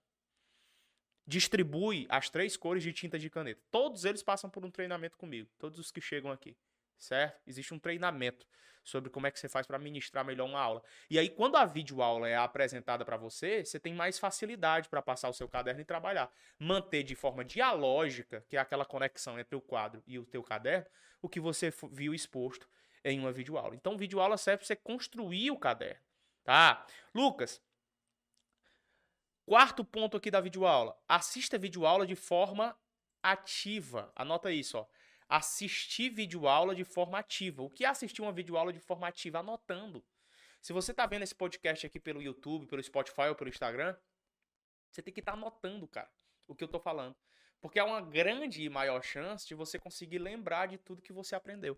distribui 1.29 2.07
as 2.09 2.27
três 2.27 2.57
cores 2.57 2.81
de 2.81 2.91
tinta 2.91 3.19
de 3.19 3.29
caneta. 3.29 3.61
Todos 3.69 4.03
eles 4.03 4.23
passam 4.23 4.49
por 4.49 4.65
um 4.65 4.71
treinamento 4.71 5.15
comigo, 5.15 5.47
todos 5.59 5.77
os 5.77 5.91
que 5.91 6.01
chegam 6.01 6.31
aqui, 6.31 6.57
certo? 6.97 7.39
Existe 7.45 7.71
um 7.71 7.77
treinamento 7.77 8.47
sobre 8.83 9.11
como 9.11 9.27
é 9.27 9.31
que 9.31 9.39
você 9.39 9.47
faz 9.47 9.67
para 9.67 9.77
ministrar 9.77 10.25
melhor 10.25 10.45
uma 10.45 10.59
aula. 10.59 10.81
E 11.07 11.19
aí 11.19 11.29
quando 11.29 11.55
a 11.55 11.65
videoaula 11.65 12.27
é 12.27 12.35
apresentada 12.35 13.05
para 13.05 13.15
você, 13.15 13.63
você 13.63 13.79
tem 13.79 13.93
mais 13.93 14.17
facilidade 14.17 14.89
para 14.89 15.03
passar 15.03 15.29
o 15.29 15.33
seu 15.33 15.47
caderno 15.47 15.81
e 15.81 15.85
trabalhar. 15.85 16.33
Manter 16.57 17.03
de 17.03 17.13
forma 17.13 17.45
dialógica, 17.45 18.43
que 18.49 18.57
é 18.57 18.59
aquela 18.59 18.83
conexão 18.83 19.39
entre 19.39 19.55
o 19.55 19.61
quadro 19.61 20.01
e 20.07 20.17
o 20.17 20.25
teu 20.25 20.41
caderno, 20.41 20.87
o 21.21 21.29
que 21.29 21.39
você 21.39 21.71
viu 21.91 22.11
exposto 22.11 22.67
em 23.03 23.19
uma 23.19 23.31
videoaula. 23.31 23.75
Então, 23.75 23.97
videoaula 23.97 24.37
serve 24.37 24.59
para 24.59 24.67
você 24.67 24.75
construir 24.75 25.51
o 25.51 25.57
caderno, 25.57 26.01
tá? 26.43 26.85
Lucas, 27.13 27.61
Quarto 29.49 29.83
ponto 29.83 30.15
aqui 30.15 30.29
da 30.29 30.39
videoaula. 30.39 30.95
Assista 31.07 31.55
a 31.55 31.59
videoaula 31.59 32.05
de 32.05 32.13
forma 32.13 32.77
ativa. 33.23 34.13
Anota 34.15 34.51
isso, 34.51 34.77
ó. 34.77 34.85
Assistir 35.27 36.11
videoaula 36.11 36.75
de 36.75 36.83
forma 36.83 37.17
ativa. 37.17 37.63
O 37.63 37.69
que 37.71 37.83
é 37.83 37.87
assistir 37.87 38.21
uma 38.21 38.31
videoaula 38.31 38.71
de 38.71 38.79
forma 38.79 39.07
ativa? 39.07 39.39
Anotando. 39.39 40.05
Se 40.61 40.71
você 40.71 40.91
está 40.91 41.07
vendo 41.07 41.23
esse 41.23 41.33
podcast 41.33 41.83
aqui 41.87 41.99
pelo 41.99 42.21
YouTube, 42.21 42.67
pelo 42.67 42.83
Spotify 42.83 43.29
ou 43.29 43.33
pelo 43.33 43.49
Instagram, 43.49 43.97
você 44.91 45.01
tem 45.01 45.11
que 45.11 45.19
estar 45.19 45.31
tá 45.31 45.37
anotando, 45.39 45.87
cara, 45.87 46.11
o 46.47 46.53
que 46.53 46.63
eu 46.63 46.67
estou 46.67 46.79
falando. 46.79 47.15
Porque 47.59 47.79
é 47.79 47.83
uma 47.83 48.01
grande 48.01 48.61
e 48.61 48.69
maior 48.69 49.01
chance 49.01 49.47
de 49.47 49.55
você 49.55 49.79
conseguir 49.79 50.19
lembrar 50.19 50.67
de 50.67 50.77
tudo 50.77 51.01
que 51.01 51.11
você 51.11 51.33
aprendeu. 51.33 51.75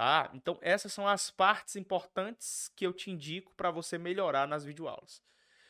Tá? 0.00 0.30
Então, 0.32 0.58
essas 0.62 0.94
são 0.94 1.06
as 1.06 1.30
partes 1.30 1.76
importantes 1.76 2.72
que 2.74 2.86
eu 2.86 2.92
te 2.94 3.10
indico 3.10 3.54
para 3.54 3.70
você 3.70 3.98
melhorar 3.98 4.48
nas 4.48 4.64
videoaulas. 4.64 5.22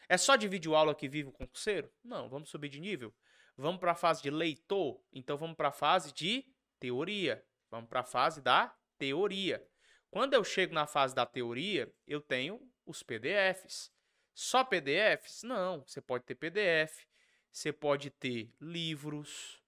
É 0.08 0.16
só 0.16 0.36
de 0.36 0.46
videoaula 0.46 0.94
que 0.94 1.08
vive 1.08 1.30
o 1.30 1.32
concurseiro? 1.32 1.90
Não, 2.04 2.28
vamos 2.28 2.48
subir 2.48 2.68
de 2.68 2.78
nível. 2.78 3.12
Vamos 3.56 3.80
para 3.80 3.90
a 3.90 3.96
fase 3.96 4.22
de 4.22 4.30
leitor? 4.30 5.02
Então 5.12 5.36
vamos 5.36 5.56
para 5.56 5.70
a 5.70 5.72
fase 5.72 6.12
de 6.12 6.46
teoria. 6.78 7.44
Vamos 7.68 7.90
para 7.90 8.02
a 8.02 8.04
fase 8.04 8.40
da 8.40 8.72
teoria. 8.96 9.66
Quando 10.12 10.34
eu 10.34 10.44
chego 10.44 10.72
na 10.72 10.86
fase 10.86 11.12
da 11.12 11.26
teoria, 11.26 11.92
eu 12.06 12.20
tenho 12.20 12.60
os 12.86 13.02
PDFs. 13.02 13.92
Só 14.32 14.62
PDFs? 14.62 15.42
Não, 15.42 15.82
você 15.84 16.00
pode 16.00 16.22
ter 16.22 16.36
PDF, 16.36 17.04
você 17.50 17.72
pode 17.72 18.10
ter 18.10 18.54
livros, 18.60 19.60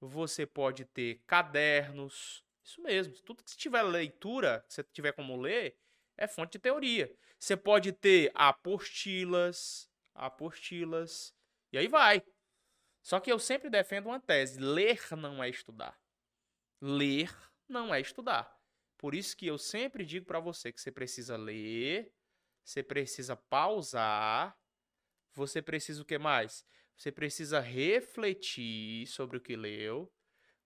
você 0.00 0.46
pode 0.46 0.84
ter 0.84 1.20
cadernos. 1.26 2.43
Isso 2.64 2.80
mesmo. 2.80 3.14
Tudo 3.22 3.44
que 3.44 3.56
tiver 3.56 3.82
leitura, 3.82 4.64
que 4.66 4.74
você 4.74 4.82
tiver 4.84 5.12
como 5.12 5.40
ler, 5.40 5.76
é 6.16 6.26
fonte 6.26 6.52
de 6.52 6.58
teoria. 6.60 7.14
Você 7.38 7.56
pode 7.56 7.92
ter 7.92 8.32
apostilas, 8.34 9.90
apostilas, 10.14 11.34
e 11.70 11.78
aí 11.78 11.86
vai. 11.86 12.22
Só 13.02 13.20
que 13.20 13.30
eu 13.30 13.38
sempre 13.38 13.68
defendo 13.68 14.06
uma 14.06 14.18
tese: 14.18 14.58
ler 14.58 14.98
não 15.16 15.44
é 15.44 15.48
estudar. 15.50 16.00
Ler 16.80 17.30
não 17.68 17.94
é 17.94 18.00
estudar. 18.00 18.50
Por 18.96 19.14
isso 19.14 19.36
que 19.36 19.46
eu 19.46 19.58
sempre 19.58 20.04
digo 20.06 20.24
para 20.24 20.40
você 20.40 20.72
que 20.72 20.80
você 20.80 20.90
precisa 20.90 21.36
ler, 21.36 22.10
você 22.64 22.82
precisa 22.82 23.36
pausar, 23.36 24.58
você 25.34 25.60
precisa 25.60 26.00
o 26.00 26.04
que 26.04 26.16
mais? 26.16 26.64
Você 26.96 27.12
precisa 27.12 27.60
refletir 27.60 29.06
sobre 29.06 29.36
o 29.36 29.40
que 29.40 29.56
leu, 29.56 30.10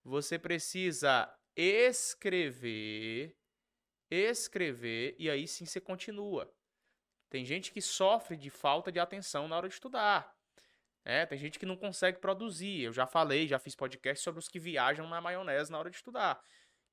você 0.03 0.39
precisa 0.39 1.27
escrever, 1.61 3.35
escrever 4.09 5.13
e 5.19 5.29
aí 5.29 5.45
sim 5.45 5.65
você 5.65 5.81
continua. 5.81 6.49
Tem 7.29 7.43
gente 7.43 7.71
que 7.73 7.81
sofre 7.81 8.37
de 8.37 8.49
falta 8.49 8.89
de 8.89 8.99
atenção 8.99 9.45
na 9.45 9.57
hora 9.57 9.67
de 9.67 9.73
estudar. 9.73 10.33
É, 11.03 11.25
tem 11.25 11.37
gente 11.37 11.59
que 11.59 11.65
não 11.65 11.75
consegue 11.75 12.19
produzir. 12.19 12.83
Eu 12.83 12.93
já 12.93 13.05
falei, 13.05 13.45
já 13.45 13.59
fiz 13.59 13.75
podcast 13.75 14.23
sobre 14.23 14.39
os 14.39 14.47
que 14.47 14.57
viajam 14.57 15.07
na 15.09 15.19
maionese 15.19 15.69
na 15.69 15.77
hora 15.77 15.89
de 15.89 15.97
estudar, 15.97 16.41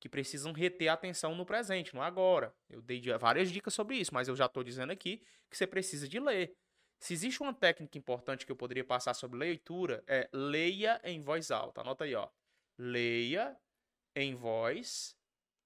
que 0.01 0.09
precisam 0.09 0.51
reter 0.51 0.89
a 0.89 0.93
atenção 0.93 1.33
no 1.33 1.45
presente, 1.45 1.95
no 1.95 2.01
agora. 2.01 2.53
Eu 2.69 2.81
dei 2.81 3.01
várias 3.17 3.49
dicas 3.49 3.73
sobre 3.73 3.95
isso, 3.95 4.13
mas 4.13 4.27
eu 4.27 4.35
já 4.35 4.47
estou 4.47 4.65
dizendo 4.65 4.91
aqui 4.91 5.23
que 5.49 5.57
você 5.57 5.65
precisa 5.65 6.09
de 6.09 6.19
ler. 6.19 6.53
Se 6.99 7.13
existe 7.13 7.41
uma 7.41 7.53
técnica 7.53 7.97
importante 7.97 8.45
que 8.45 8.51
eu 8.51 8.55
poderia 8.55 8.83
passar 8.83 9.13
sobre 9.13 9.39
leitura, 9.39 10.03
é 10.07 10.27
leia 10.33 10.99
em 11.05 11.21
voz 11.21 11.51
alta. 11.51 11.81
Anota 11.81 12.03
aí, 12.03 12.15
ó. 12.15 12.27
Leia 12.77 13.57
em 14.17 14.33
voz 14.33 15.15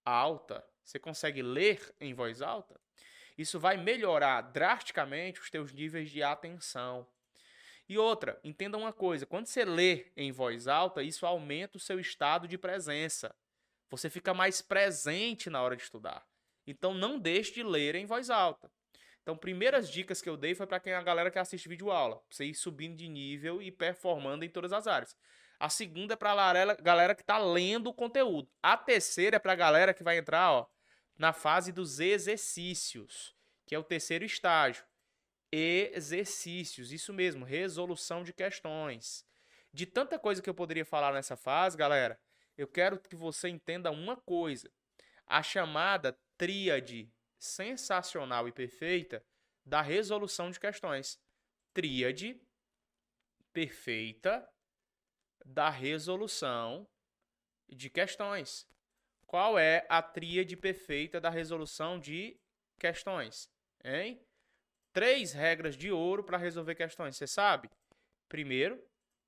alta. 0.06 0.64
Você 0.84 1.00
consegue 1.00 1.42
ler 1.42 1.94
em 2.00 2.14
voz 2.14 2.42
alta? 2.42 2.80
Isso 3.38 3.60
vai 3.60 3.78
melhorar 3.78 4.42
drasticamente 4.42 5.40
os 5.40 5.50
teus 5.50 5.72
níveis 5.72 6.12
de 6.12 6.22
atenção. 6.22 7.08
E 7.88 7.98
outra, 7.98 8.40
entenda 8.44 8.78
uma 8.78 8.92
coisa: 8.92 9.26
quando 9.26 9.48
você 9.48 9.64
lê 9.64 10.12
em 10.18 10.32
voz 10.32 10.68
alta, 10.68 11.02
isso 11.02 11.26
aumenta 11.26 11.78
o 11.78 11.80
seu 11.82 12.00
estado 12.00 12.48
de 12.48 12.58
presença. 12.58 13.34
Você 13.90 14.10
fica 14.10 14.34
mais 14.34 14.62
presente 14.62 15.50
na 15.50 15.62
hora 15.62 15.76
de 15.76 15.84
estudar. 15.84 16.26
Então 16.68 16.94
não 16.94 17.18
deixe 17.18 17.54
de 17.54 17.64
ler 17.64 17.96
em 17.96 18.06
voz 18.06 18.30
alta. 18.30 18.70
Então, 19.22 19.38
primeiras 19.38 19.90
dicas 19.90 20.20
que 20.20 20.28
eu 20.28 20.36
dei 20.36 20.56
foi 20.56 20.66
para 20.66 20.80
quem 20.80 20.94
a 20.94 21.02
galera 21.02 21.30
que 21.30 21.38
assiste 21.38 21.70
vídeo 21.70 21.92
aula, 21.92 22.22
você 22.28 22.46
ir 22.46 22.56
subindo 22.56 22.98
de 22.98 23.08
nível 23.08 23.62
e 23.62 23.72
performando 23.72 24.44
em 24.44 24.50
todas 24.50 24.74
as 24.74 24.88
áreas. 24.88 25.16
A 25.62 25.70
segunda 25.70 26.16
é 26.16 26.18
para 26.18 26.32
a 26.32 26.74
galera 26.82 27.14
que 27.14 27.22
está 27.22 27.38
lendo 27.38 27.86
o 27.86 27.94
conteúdo. 27.94 28.50
A 28.64 28.76
terceira 28.76 29.36
é 29.36 29.40
para 29.40 29.52
a 29.52 29.56
galera 29.56 29.94
que 29.94 30.04
vai 30.04 30.18
entrar, 30.18 30.52
ó, 30.52 30.68
na 31.16 31.34
fase 31.34 31.72
dos 31.72 32.00
exercícios, 32.00 33.36
que 33.68 33.76
é 33.76 33.78
o 33.78 33.84
terceiro 33.84 34.26
estágio. 34.26 34.84
Exercícios, 35.52 36.92
isso 36.92 37.14
mesmo, 37.14 37.46
resolução 37.46 38.24
de 38.24 38.34
questões. 38.34 39.24
De 39.72 39.86
tanta 39.86 40.18
coisa 40.18 40.42
que 40.42 40.50
eu 40.50 40.54
poderia 40.56 40.84
falar 40.84 41.14
nessa 41.14 41.38
fase, 41.38 41.78
galera, 41.78 42.20
eu 42.58 42.68
quero 42.68 42.98
que 42.98 43.16
você 43.16 43.48
entenda 43.48 43.92
uma 43.92 44.18
coisa. 44.18 44.68
A 45.28 45.44
chamada 45.44 46.18
tríade 46.40 47.14
sensacional 47.38 48.48
e 48.48 48.52
perfeita 48.52 49.24
da 49.64 49.84
resolução 49.84 50.50
de 50.50 50.60
questões. 50.60 51.22
Tríade 51.72 52.42
perfeita 53.54 54.50
da 55.46 55.70
resolução 55.70 56.88
de 57.70 57.90
questões. 57.90 58.68
Qual 59.26 59.58
é 59.58 59.86
a 59.90 60.02
tríade 60.02 60.58
perfeita 60.58 61.20
da 61.22 61.30
resolução 61.30 62.00
de 62.00 62.38
questões? 62.78 63.50
Hein? 63.84 64.22
Três 64.92 65.32
regras 65.32 65.76
de 65.76 65.92
ouro 65.92 66.24
para 66.24 66.38
resolver 66.38 66.76
questões, 66.76 67.16
você 67.16 67.26
sabe? 67.26 67.70
Primeiro, 68.28 68.82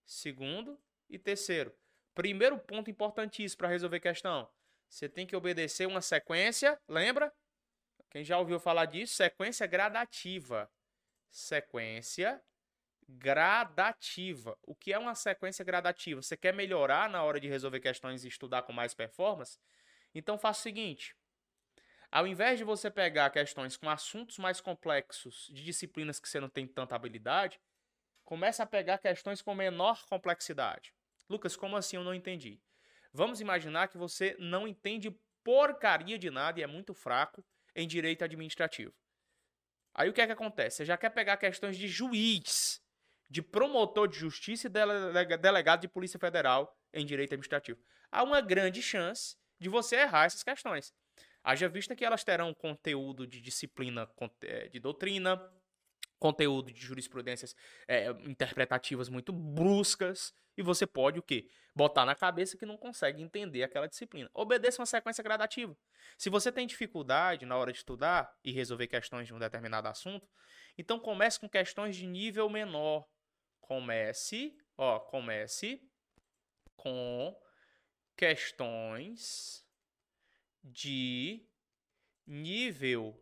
segundo 0.05 0.77
e 1.09 1.17
terceiro. 1.17 1.73
Primeiro 2.13 2.59
ponto 2.59 2.91
importantíssimo 2.91 3.59
para 3.59 3.69
resolver 3.69 3.99
questão. 3.99 4.49
Você 4.89 5.09
tem 5.09 5.25
que 5.25 5.35
obedecer 5.35 5.87
uma 5.87 6.01
sequência, 6.01 6.79
lembra? 6.87 7.33
Quem 8.11 8.23
já 8.23 8.37
ouviu 8.37 8.59
falar 8.59 8.85
disso? 8.85 9.15
Sequência 9.15 9.65
gradativa. 9.65 10.69
Sequência 11.31 12.43
gradativa. 13.07 14.57
O 14.61 14.75
que 14.75 14.93
é 14.93 14.99
uma 14.99 15.15
sequência 15.15 15.63
gradativa? 15.63 16.21
Você 16.21 16.37
quer 16.37 16.53
melhorar 16.53 17.09
na 17.09 17.23
hora 17.23 17.39
de 17.39 17.47
resolver 17.47 17.79
questões 17.79 18.23
e 18.23 18.27
estudar 18.27 18.63
com 18.63 18.73
mais 18.73 18.93
performance? 18.93 19.59
Então 20.13 20.37
faça 20.37 20.59
o 20.59 20.63
seguinte: 20.63 21.15
ao 22.11 22.27
invés 22.27 22.57
de 22.57 22.63
você 22.63 22.91
pegar 22.91 23.29
questões 23.29 23.75
com 23.75 23.89
assuntos 23.89 24.37
mais 24.37 24.61
complexos 24.61 25.49
de 25.51 25.63
disciplinas 25.63 26.19
que 26.19 26.29
você 26.29 26.39
não 26.39 26.49
tem 26.49 26.67
tanta 26.67 26.95
habilidade, 26.95 27.59
comece 28.23 28.61
a 28.61 28.65
pegar 28.65 28.99
questões 28.99 29.41
com 29.41 29.55
menor 29.55 30.05
complexidade. 30.05 30.93
Lucas, 31.29 31.55
como 31.55 31.75
assim 31.75 31.95
eu 31.95 32.03
não 32.03 32.13
entendi? 32.13 32.61
Vamos 33.11 33.41
imaginar 33.41 33.87
que 33.87 33.97
você 33.97 34.35
não 34.39 34.67
entende 34.67 35.15
porcaria 35.43 36.17
de 36.17 36.29
nada 36.29 36.59
e 36.59 36.63
é 36.63 36.67
muito 36.67 36.93
fraco 36.93 37.45
em 37.75 37.87
direito 37.87 38.23
administrativo. 38.23 38.93
Aí 39.93 40.09
o 40.09 40.13
que 40.13 40.21
é 40.21 40.25
que 40.25 40.31
acontece? 40.31 40.77
Você 40.77 40.85
já 40.85 40.97
quer 40.97 41.11
pegar 41.11 41.37
questões 41.37 41.77
de 41.77 41.87
juiz, 41.87 42.82
de 43.29 43.41
promotor 43.41 44.07
de 44.07 44.17
justiça 44.17 44.67
e 44.67 45.37
delegado 45.37 45.81
de 45.81 45.87
polícia 45.87 46.19
federal 46.19 46.77
em 46.93 47.05
direito 47.05 47.33
administrativo. 47.33 47.79
Há 48.11 48.23
uma 48.23 48.41
grande 48.41 48.81
chance 48.81 49.35
de 49.59 49.69
você 49.69 49.95
errar 49.97 50.25
essas 50.25 50.43
questões. 50.43 50.93
Haja 51.43 51.67
vista 51.67 51.95
que 51.95 52.05
elas 52.05 52.23
terão 52.23 52.53
conteúdo 52.53 53.27
de 53.27 53.41
disciplina 53.41 54.09
eh, 54.43 54.69
de 54.69 54.79
doutrina, 54.79 55.41
conteúdo 56.19 56.71
de 56.71 56.79
jurisprudências 56.79 57.53
é, 57.85 58.09
interpretativas 58.25 59.09
muito 59.09 59.33
bruscas, 59.33 60.33
e 60.55 60.61
você 60.61 60.85
pode 60.85 61.19
o 61.19 61.23
quê? 61.23 61.49
Botar 61.75 62.05
na 62.05 62.15
cabeça 62.15 62.57
que 62.57 62.65
não 62.65 62.77
consegue 62.77 63.21
entender 63.21 63.63
aquela 63.63 63.87
disciplina. 63.87 64.29
Obedeça 64.33 64.81
uma 64.81 64.85
sequência 64.85 65.23
gradativa. 65.23 65.75
Se 66.17 66.29
você 66.29 66.51
tem 66.51 66.67
dificuldade 66.67 67.45
na 67.45 67.57
hora 67.57 67.71
de 67.71 67.79
estudar 67.79 68.31
e 68.43 68.51
resolver 68.51 68.87
questões 68.87 69.27
de 69.27 69.33
um 69.33 69.39
determinado 69.39 69.87
assunto, 69.87 70.29
então 70.77 70.99
comece 70.99 71.39
com 71.39 71.49
questões 71.49 71.95
de 71.95 72.05
nível 72.05 72.49
menor. 72.49 73.05
Comece, 73.63 74.57
ó, 74.77 74.99
comece 74.99 75.81
com 76.75 77.35
questões 78.15 79.65
de 80.63 81.45
nível 82.25 83.19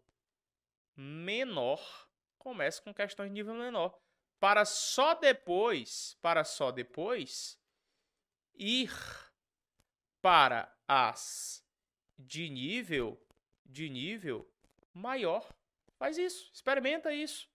menor. 0.95 2.09
Comece 2.37 2.81
com 2.81 2.93
questões 2.93 3.29
de 3.29 3.33
nível 3.33 3.53
menor 3.53 3.99
para 4.41 4.65
só 4.65 5.13
depois, 5.13 6.17
para 6.19 6.43
só 6.43 6.71
depois 6.71 7.59
ir 8.55 8.91
para 10.19 10.75
as 10.87 11.63
de 12.17 12.49
nível 12.49 13.23
de 13.63 13.87
nível 13.87 14.51
maior. 14.91 15.47
Faz 15.95 16.17
isso, 16.17 16.49
experimenta 16.51 17.13
isso, 17.13 17.47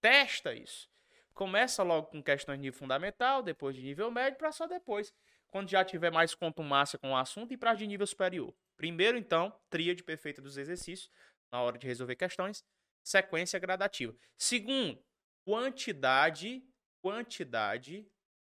testa 0.00 0.54
isso. 0.54 0.90
Começa 1.34 1.82
logo 1.82 2.06
com 2.06 2.22
questões 2.22 2.56
de 2.56 2.62
nível 2.62 2.78
fundamental, 2.78 3.42
depois 3.42 3.74
de 3.74 3.82
nível 3.82 4.10
médio, 4.10 4.38
para 4.38 4.52
só 4.52 4.68
depois, 4.68 5.12
quando 5.48 5.68
já 5.68 5.84
tiver 5.84 6.10
mais 6.10 6.34
contumácia 6.34 6.98
com 6.98 7.10
o 7.10 7.16
assunto, 7.16 7.52
e 7.52 7.56
para 7.56 7.74
de 7.74 7.86
nível 7.86 8.06
superior. 8.06 8.54
Primeiro, 8.76 9.18
então, 9.18 9.52
tríade 9.68 10.02
perfeita 10.02 10.40
dos 10.40 10.56
exercícios, 10.56 11.10
na 11.50 11.60
hora 11.60 11.76
de 11.76 11.86
resolver 11.86 12.14
questões, 12.16 12.64
sequência 13.02 13.58
gradativa. 13.58 14.14
Segundo, 14.38 15.02
quantidade, 15.44 16.64
quantidade 17.02 18.08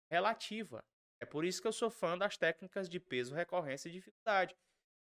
relativa. 0.10 0.84
É 1.20 1.26
por 1.26 1.44
isso 1.44 1.62
que 1.62 1.68
eu 1.68 1.74
sou 1.74 1.90
fã 1.90 2.18
das 2.18 2.38
técnicas 2.38 2.90
de 2.90 3.00
peso, 3.00 3.36
recorrência 3.36 3.90
e 3.90 3.92
dificuldade. 3.92 4.56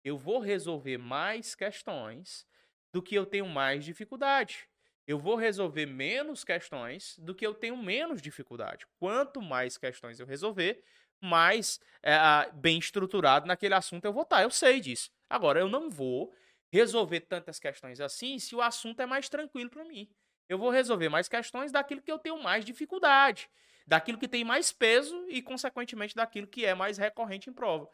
Eu 0.04 0.16
vou 0.16 0.38
resolver 0.38 0.99
mais 0.99 1.54
questões 1.56 2.46
do 2.92 3.02
que 3.02 3.14
eu 3.14 3.26
tenho 3.26 3.46
mais 3.46 3.85
dificuldade. 3.85 4.68
Eu 5.06 5.18
vou 5.18 5.36
resolver 5.36 5.86
menos 5.86 6.44
questões 6.44 7.16
do 7.18 7.34
que 7.34 7.46
eu 7.46 7.54
tenho 7.54 7.76
menos 7.76 8.20
dificuldade. 8.20 8.86
Quanto 8.98 9.40
mais 9.40 9.78
questões 9.78 10.18
eu 10.18 10.26
resolver, 10.26 10.82
mais 11.20 11.80
é, 12.02 12.18
bem 12.52 12.78
estruturado 12.78 13.46
naquele 13.46 13.75
assunto 13.75 14.04
eu 14.04 14.12
vou 14.12 14.25
estar. 14.25 14.42
Eu 14.42 14.50
sei 14.50 14.80
disso. 14.80 15.10
Agora, 15.30 15.60
eu 15.60 15.68
não 15.68 15.88
vou 15.90 16.32
resolver 16.72 17.20
tantas 17.20 17.58
questões 17.58 18.00
assim 18.00 18.38
se 18.38 18.54
o 18.54 18.60
assunto 18.60 19.00
é 19.00 19.06
mais 19.06 19.28
tranquilo 19.28 19.70
para 19.70 19.84
mim 19.84 20.08
eu 20.48 20.58
vou 20.58 20.70
resolver 20.70 21.08
mais 21.08 21.28
questões 21.28 21.72
daquilo 21.72 22.02
que 22.02 22.10
eu 22.10 22.18
tenho 22.18 22.40
mais 22.42 22.64
dificuldade, 22.64 23.48
daquilo 23.86 24.18
que 24.18 24.28
tem 24.28 24.44
mais 24.44 24.72
peso 24.72 25.26
e, 25.28 25.42
consequentemente, 25.42 26.14
daquilo 26.14 26.46
que 26.46 26.64
é 26.64 26.75
mais 26.75 26.98
recorrente 26.98 27.50
em 27.50 27.52
prova. 27.52 27.88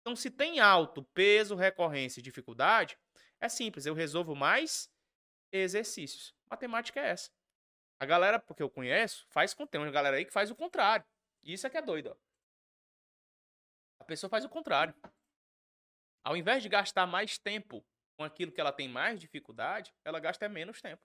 Então, 0.00 0.14
se 0.14 0.30
tem 0.30 0.60
alto 0.60 1.02
peso, 1.02 1.56
recorrência 1.56 2.20
e 2.20 2.22
dificuldade, 2.22 2.96
é 3.40 3.48
simples, 3.48 3.86
eu 3.86 3.94
resolvo 3.94 4.34
mais 4.34 4.88
exercícios. 5.62 6.34
Matemática 6.50 7.00
é 7.00 7.10
essa. 7.10 7.30
A 7.98 8.06
galera, 8.06 8.38
porque 8.38 8.62
eu 8.62 8.70
conheço, 8.70 9.26
faz 9.28 9.54
com 9.54 9.66
tem 9.66 9.80
uma 9.80 9.90
galera 9.90 10.16
aí 10.16 10.24
que 10.24 10.32
faz 10.32 10.50
o 10.50 10.56
contrário. 10.56 11.04
Isso 11.42 11.66
é 11.66 11.70
que 11.70 11.76
é 11.76 11.82
doido, 11.82 12.16
ó. 14.00 14.04
pessoa 14.04 14.28
faz 14.28 14.44
o 14.44 14.48
contrário. 14.48 14.94
Ao 16.24 16.36
invés 16.36 16.62
de 16.62 16.68
gastar 16.68 17.06
mais 17.06 17.38
tempo 17.38 17.84
com 18.16 18.24
aquilo 18.24 18.52
que 18.52 18.60
ela 18.60 18.72
tem 18.72 18.88
mais 18.88 19.20
dificuldade, 19.20 19.94
ela 20.04 20.18
gasta 20.18 20.48
menos 20.48 20.80
tempo. 20.80 21.02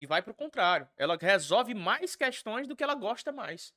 E 0.00 0.06
vai 0.06 0.22
para 0.22 0.30
o 0.30 0.34
contrário. 0.34 0.88
Ela 0.96 1.16
resolve 1.20 1.74
mais 1.74 2.16
questões 2.16 2.66
do 2.66 2.76
que 2.76 2.82
ela 2.82 2.94
gosta 2.94 3.32
mais. 3.32 3.74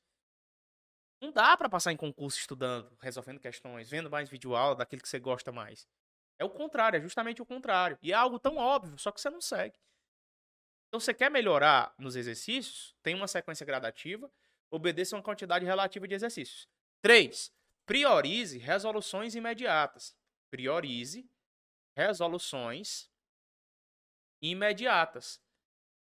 Não 1.19 1.31
dá 1.31 1.55
para 1.55 1.69
passar 1.69 1.91
em 1.91 1.97
concurso 1.97 2.39
estudando, 2.39 2.95
resolvendo 2.99 3.39
questões, 3.39 3.89
vendo 3.89 4.09
mais 4.09 4.29
vídeo 4.29 4.55
aula 4.55 4.75
daquilo 4.75 5.01
que 5.01 5.09
você 5.09 5.19
gosta 5.19 5.51
mais. 5.51 5.87
É 6.41 6.43
o 6.43 6.49
contrário, 6.49 6.97
é 6.97 6.99
justamente 6.99 7.39
o 7.39 7.45
contrário. 7.45 7.99
E 8.01 8.11
é 8.11 8.15
algo 8.15 8.39
tão 8.39 8.57
óbvio, 8.57 8.97
só 8.97 9.11
que 9.11 9.21
você 9.21 9.29
não 9.29 9.39
segue. 9.39 9.79
Então, 10.87 10.99
você 10.99 11.13
quer 11.13 11.29
melhorar 11.29 11.93
nos 11.99 12.15
exercícios? 12.15 12.95
Tem 13.03 13.13
uma 13.13 13.27
sequência 13.27 13.63
gradativa, 13.63 14.27
obedeça 14.71 15.15
uma 15.15 15.21
quantidade 15.21 15.63
relativa 15.63 16.07
de 16.07 16.15
exercícios. 16.15 16.67
3. 16.99 17.53
Priorize 17.85 18.57
resoluções 18.57 19.35
imediatas. 19.35 20.15
Priorize 20.49 21.29
resoluções 21.95 23.07
imediatas. 24.41 25.39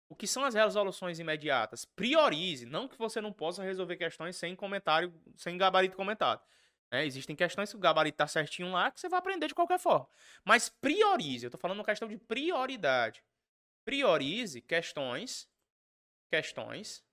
O 0.09 0.15
que 0.15 0.25
são 0.25 0.43
as 0.43 0.55
resoluções 0.55 1.19
imediatas? 1.19 1.85
Priorize, 1.85 2.65
não 2.65 2.87
que 2.87 2.97
você 2.97 3.21
não 3.21 3.31
possa 3.31 3.61
resolver 3.61 3.97
questões 3.97 4.35
sem 4.35 4.55
comentário, 4.55 5.13
sem 5.35 5.59
gabarito 5.59 5.95
comentado. 5.95 6.41
É, 6.93 7.03
existem 7.03 7.35
questões 7.35 7.71
que 7.71 7.75
o 7.75 7.79
gabarito 7.79 8.13
está 8.13 8.27
certinho 8.27 8.71
lá 8.71 8.91
que 8.91 8.99
você 8.99 9.09
vai 9.09 9.17
aprender 9.17 9.47
de 9.47 9.55
qualquer 9.55 9.79
forma. 9.79 10.07
Mas 10.45 10.69
priorize, 10.69 11.43
eu 11.43 11.47
estou 11.47 11.59
falando 11.59 11.79
uma 11.79 11.83
questão 11.83 12.07
de 12.07 12.19
prioridade. 12.19 13.23
Priorize 13.83 14.61
questões, 14.61 15.49
questões 16.29 17.03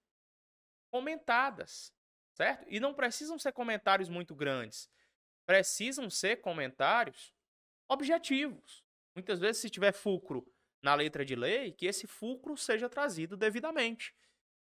comentadas, 0.93 1.95
certo? 2.35 2.67
E 2.69 2.79
não 2.79 2.93
precisam 2.93 3.39
ser 3.39 3.53
comentários 3.53 4.11
muito 4.11 4.35
grandes. 4.35 4.87
Precisam 5.47 6.11
ser 6.11 6.43
comentários 6.43 7.33
objetivos. 7.89 8.85
Muitas 9.15 9.41
vezes, 9.41 9.63
se 9.63 9.71
tiver 9.71 9.93
fulcro 9.93 10.47
na 10.83 10.95
letra 10.95 11.25
de 11.25 11.35
lei 11.35 11.73
que 11.73 11.87
esse 11.87 12.07
fulcro 12.07 12.55
seja 12.55 12.87
trazido 12.87 13.35
devidamente. 13.35 14.15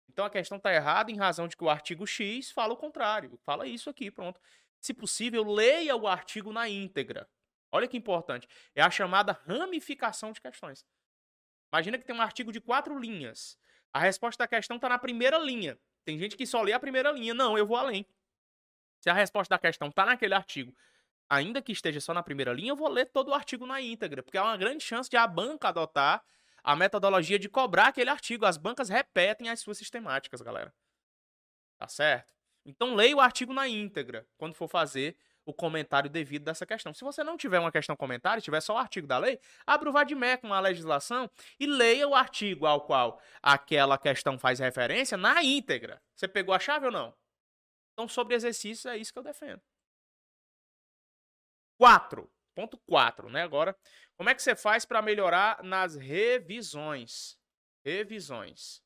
Então 0.08 0.24
a 0.24 0.30
questão 0.30 0.58
está 0.58 0.72
errada 0.72 1.10
em 1.10 1.16
razão 1.16 1.48
de 1.48 1.56
que 1.56 1.64
o 1.64 1.70
artigo 1.70 2.06
X 2.06 2.52
fala 2.52 2.74
o 2.74 2.76
contrário. 2.76 3.36
Fala 3.44 3.66
isso 3.66 3.90
aqui, 3.90 4.10
pronto. 4.10 4.40
Se 4.82 4.92
possível, 4.92 5.42
leia 5.44 5.96
o 5.96 6.06
artigo 6.06 6.52
na 6.52 6.68
íntegra. 6.68 7.26
Olha 7.70 7.88
que 7.88 7.96
importante. 7.96 8.46
É 8.74 8.82
a 8.82 8.90
chamada 8.90 9.40
ramificação 9.46 10.30
de 10.32 10.42
questões. 10.42 10.84
Imagina 11.72 11.96
que 11.96 12.04
tem 12.04 12.14
um 12.14 12.20
artigo 12.20 12.52
de 12.52 12.60
quatro 12.60 12.98
linhas. 12.98 13.58
A 13.94 14.00
resposta 14.00 14.44
da 14.44 14.48
questão 14.48 14.76
está 14.76 14.90
na 14.90 14.98
primeira 14.98 15.38
linha. 15.38 15.78
Tem 16.04 16.18
gente 16.18 16.36
que 16.36 16.44
só 16.44 16.60
lê 16.60 16.74
a 16.74 16.80
primeira 16.80 17.10
linha. 17.12 17.32
Não, 17.32 17.56
eu 17.56 17.66
vou 17.66 17.78
além. 17.78 18.04
Se 19.00 19.08
a 19.08 19.14
resposta 19.14 19.54
da 19.54 19.58
questão 19.58 19.88
está 19.88 20.04
naquele 20.04 20.34
artigo 20.34 20.76
ainda 21.32 21.62
que 21.62 21.72
esteja 21.72 21.98
só 21.98 22.12
na 22.12 22.22
primeira 22.22 22.52
linha, 22.52 22.72
eu 22.72 22.76
vou 22.76 22.88
ler 22.88 23.06
todo 23.06 23.28
o 23.28 23.34
artigo 23.34 23.64
na 23.64 23.80
íntegra, 23.80 24.22
porque 24.22 24.36
há 24.36 24.44
uma 24.44 24.56
grande 24.56 24.84
chance 24.84 25.08
de 25.08 25.16
a 25.16 25.26
banca 25.26 25.68
adotar 25.68 26.22
a 26.62 26.76
metodologia 26.76 27.38
de 27.38 27.48
cobrar 27.48 27.88
aquele 27.88 28.10
artigo. 28.10 28.44
As 28.44 28.58
bancas 28.58 28.90
repetem 28.90 29.48
as 29.48 29.60
suas 29.60 29.78
sistemáticas, 29.78 30.42
galera. 30.42 30.74
Tá 31.78 31.88
certo? 31.88 32.34
Então 32.64 32.94
leia 32.94 33.16
o 33.16 33.20
artigo 33.20 33.52
na 33.52 33.68
íntegra 33.68 34.26
quando 34.36 34.54
for 34.54 34.68
fazer 34.68 35.16
o 35.44 35.52
comentário 35.52 36.08
devido 36.08 36.44
dessa 36.44 36.64
questão. 36.64 36.94
Se 36.94 37.02
você 37.02 37.24
não 37.24 37.36
tiver 37.36 37.58
uma 37.58 37.72
questão 37.72 37.96
comentário, 37.96 38.42
tiver 38.42 38.60
só 38.60 38.74
o 38.74 38.78
artigo 38.78 39.06
da 39.06 39.18
lei, 39.18 39.40
abra 39.66 39.88
o 39.88 39.92
VADME 39.92 40.38
com 40.38 40.52
a 40.52 40.60
legislação 40.60 41.28
e 41.58 41.66
leia 41.66 42.06
o 42.08 42.14
artigo 42.14 42.66
ao 42.66 42.82
qual 42.82 43.20
aquela 43.42 43.98
questão 43.98 44.38
faz 44.38 44.60
referência 44.60 45.16
na 45.16 45.42
íntegra. 45.42 46.00
Você 46.14 46.28
pegou 46.28 46.54
a 46.54 46.60
chave 46.60 46.86
ou 46.86 46.92
não? 46.92 47.14
Então, 47.92 48.08
sobre 48.08 48.34
exercícios, 48.34 48.86
é 48.86 48.96
isso 48.96 49.12
que 49.12 49.18
eu 49.18 49.22
defendo. 49.22 49.60
4. 51.78 52.30
Ponto 52.54 52.78
4, 52.86 53.30
né? 53.30 53.42
Agora, 53.42 53.76
como 54.16 54.28
é 54.30 54.34
que 54.34 54.42
você 54.42 54.54
faz 54.54 54.84
para 54.84 55.02
melhorar 55.02 55.62
nas 55.62 55.96
revisões? 55.96 57.38
Revisões. 57.84 58.82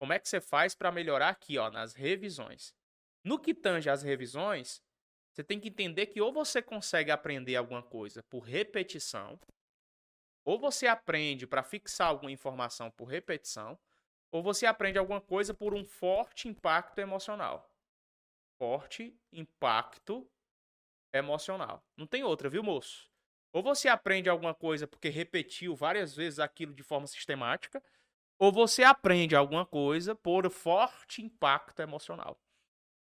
Como 0.00 0.12
é 0.12 0.18
que 0.18 0.28
você 0.28 0.40
faz 0.40 0.74
para 0.74 0.90
melhorar 0.90 1.28
aqui, 1.28 1.58
ó, 1.58 1.70
nas 1.70 1.94
revisões? 1.94 2.74
No 3.28 3.38
que 3.38 3.52
tange 3.52 3.90
às 3.90 4.02
revisões, 4.02 4.82
você 5.30 5.44
tem 5.44 5.60
que 5.60 5.68
entender 5.68 6.06
que 6.06 6.18
ou 6.18 6.32
você 6.32 6.62
consegue 6.62 7.10
aprender 7.10 7.56
alguma 7.56 7.82
coisa 7.82 8.22
por 8.22 8.38
repetição, 8.38 9.38
ou 10.46 10.58
você 10.58 10.86
aprende 10.86 11.46
para 11.46 11.62
fixar 11.62 12.08
alguma 12.08 12.32
informação 12.32 12.90
por 12.90 13.04
repetição, 13.04 13.78
ou 14.32 14.42
você 14.42 14.64
aprende 14.64 14.98
alguma 14.98 15.20
coisa 15.20 15.52
por 15.52 15.74
um 15.74 15.84
forte 15.84 16.48
impacto 16.48 17.00
emocional. 17.00 17.70
Forte 18.58 19.14
impacto 19.30 20.26
emocional. 21.12 21.84
Não 21.98 22.06
tem 22.06 22.24
outra, 22.24 22.48
viu, 22.48 22.62
moço? 22.62 23.10
Ou 23.52 23.62
você 23.62 23.90
aprende 23.90 24.30
alguma 24.30 24.54
coisa 24.54 24.88
porque 24.88 25.10
repetiu 25.10 25.76
várias 25.76 26.16
vezes 26.16 26.38
aquilo 26.38 26.72
de 26.72 26.82
forma 26.82 27.06
sistemática, 27.06 27.84
ou 28.38 28.50
você 28.50 28.84
aprende 28.84 29.36
alguma 29.36 29.66
coisa 29.66 30.14
por 30.14 30.50
forte 30.50 31.20
impacto 31.20 31.80
emocional. 31.82 32.40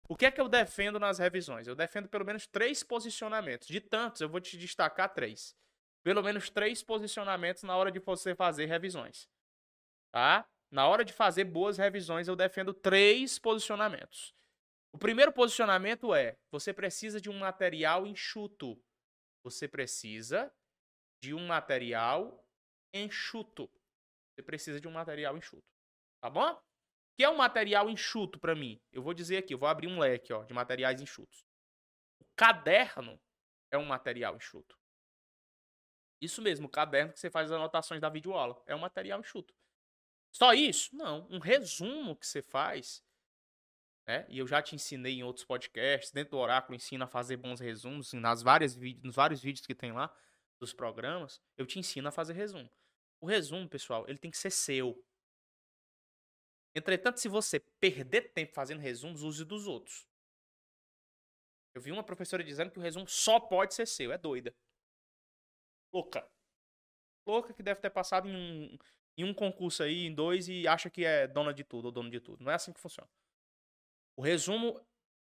O 0.09 0.17
que 0.17 0.27
é 0.27 0.31
que 0.31 0.41
eu 0.41 0.49
defendo 0.49 0.99
nas 0.99 1.19
revisões? 1.19 1.67
Eu 1.67 1.75
defendo 1.75 2.09
pelo 2.09 2.25
menos 2.25 2.47
três 2.47 2.83
posicionamentos. 2.83 3.69
De 3.69 3.81
tantos, 3.81 4.21
eu 4.21 4.29
vou 4.29 4.41
te 4.41 4.57
destacar 4.59 5.13
três. 5.13 5.57
Pelo 6.03 6.23
menos 6.23 6.51
três 6.51 6.83
posicionamentos 6.83 7.63
na 7.63 7.77
hora 7.77 7.91
de 7.91 8.01
você 8.01 8.35
fazer 8.35 8.67
revisões. 8.67 9.29
Tá? 10.11 10.47
Na 10.71 10.87
hora 10.89 11.05
de 11.05 11.13
fazer 11.13 11.45
boas 11.45 11.79
revisões, 11.79 12.29
eu 12.29 12.35
defendo 12.35 12.75
três 12.75 13.39
posicionamentos. 13.39 14.35
O 14.93 14.99
primeiro 14.99 15.33
posicionamento 15.33 16.15
é: 16.15 16.37
você 16.51 16.73
precisa 16.73 17.21
de 17.21 17.31
um 17.31 17.39
material 17.39 18.07
enxuto. 18.07 18.83
Você 19.45 19.67
precisa 19.67 20.53
de 21.23 21.35
um 21.35 21.47
material 21.47 22.45
enxuto. 22.93 23.71
Você 24.35 24.43
precisa 24.43 24.81
de 24.81 24.89
um 24.89 24.93
material 24.93 25.37
enxuto. 25.37 25.67
Tá 26.21 26.29
bom? 26.29 26.61
Que 27.17 27.25
é 27.25 27.29
um 27.29 27.37
material 27.37 27.89
enxuto 27.91 28.39
para 28.39 28.55
mim? 28.55 28.81
Eu 28.91 29.03
vou 29.03 29.15
dizer 29.15 29.39
aqui, 29.39 29.55
eu 29.55 29.59
vou 29.59 29.69
abrir 29.69 29.87
um 29.87 29.99
leque 29.99 30.33
ó, 30.33 30.45
de 30.45 30.55
materiais 30.55 31.01
enxutos. 31.01 31.45
O 32.19 32.25
caderno 32.37 33.21
é 33.71 33.79
um 33.79 33.85
material 33.85 34.37
enxuto. 34.37 34.79
Isso 36.21 36.41
mesmo, 36.41 36.67
o 36.67 36.71
caderno 36.71 37.13
que 37.13 37.21
você 37.21 37.31
faz 37.31 37.51
as 37.51 37.57
anotações 37.57 38.01
da 38.01 38.09
videoaula 38.09 38.63
é 38.67 38.75
um 38.75 38.79
material 38.79 39.21
enxuto. 39.21 39.55
Só 40.31 40.55
isso? 40.55 40.95
Não. 40.97 41.27
Um 41.31 41.39
resumo 41.39 42.17
que 42.17 42.27
você 42.27 42.41
faz 42.41 43.03
né? 44.07 44.27
E 44.29 44.39
eu 44.39 44.47
já 44.47 44.61
te 44.61 44.75
ensinei 44.75 45.15
em 45.15 45.23
outros 45.23 45.45
podcasts, 45.45 46.13
dentro 46.13 46.33
do 46.33 46.39
Oráculo 46.39 46.75
ensino 46.75 47.05
a 47.05 47.07
fazer 47.07 47.37
bons 47.37 47.61
resumos, 47.61 48.13
nas 48.13 48.43
várias 48.43 48.77
nos 48.77 49.15
vários 49.15 49.41
vídeos 49.41 49.67
que 49.67 49.75
tem 49.75 49.93
lá 49.93 50.15
dos 50.61 50.73
programas, 50.73 51.41
eu 51.57 51.67
te 51.67 51.79
ensino 51.79 52.09
a 52.09 52.13
fazer 52.13 52.35
resumo. 52.35 52.71
O 53.21 53.27
resumo, 53.27 53.69
pessoal, 53.69 54.05
ele 54.09 54.19
tem 54.19 54.31
que 54.31 54.39
ser 54.39 54.51
seu. 54.51 55.01
Entretanto, 56.75 57.21
se 57.21 57.29
você 57.29 57.61
perder 57.81 58.33
tempo 58.33 58.55
fazendo 58.55 58.81
resumos, 58.81 59.23
use 59.23 59.45
dos 59.45 59.67
outros. 59.67 60.07
Eu 61.75 61.81
vi 61.81 61.91
uma 61.91 62.05
professora 62.05 62.45
dizendo 62.45 62.71
que 62.71 62.79
o 62.79 62.83
resumo 62.83 63.07
só 63.09 63.41
pode 63.41 63.75
ser 63.75 63.87
seu. 63.87 64.13
É 64.13 64.19
doida. 64.19 64.55
Louca. 65.93 66.29
Louca 67.27 67.53
que 67.53 67.63
deve 67.63 67.81
ter 67.81 67.91
passado 67.91 68.29
em 68.29 68.35
um, 68.35 68.79
em 69.17 69.25
um 69.25 69.35
concurso 69.35 69.83
aí, 69.83 70.07
em 70.07 70.15
dois, 70.15 70.49
e 70.49 70.67
acha 70.67 70.91
que 70.91 71.05
é 71.05 71.27
dona 71.27 71.53
de 71.53 71.65
tudo 71.65 71.87
ou 71.87 71.93
dono 71.93 72.11
de 72.11 72.21
tudo. 72.21 72.43
Não 72.43 72.51
é 72.51 72.55
assim 72.55 72.73
que 72.73 72.81
funciona. 72.81 73.09
O 74.17 74.23
resumo, 74.23 74.81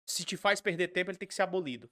se 0.06 0.24
te 0.24 0.38
faz 0.38 0.62
perder 0.62 0.90
tempo, 0.90 1.12
ele 1.12 1.18
tem 1.18 1.28
que 1.28 1.34
ser 1.34 1.42
abolido. 1.42 1.90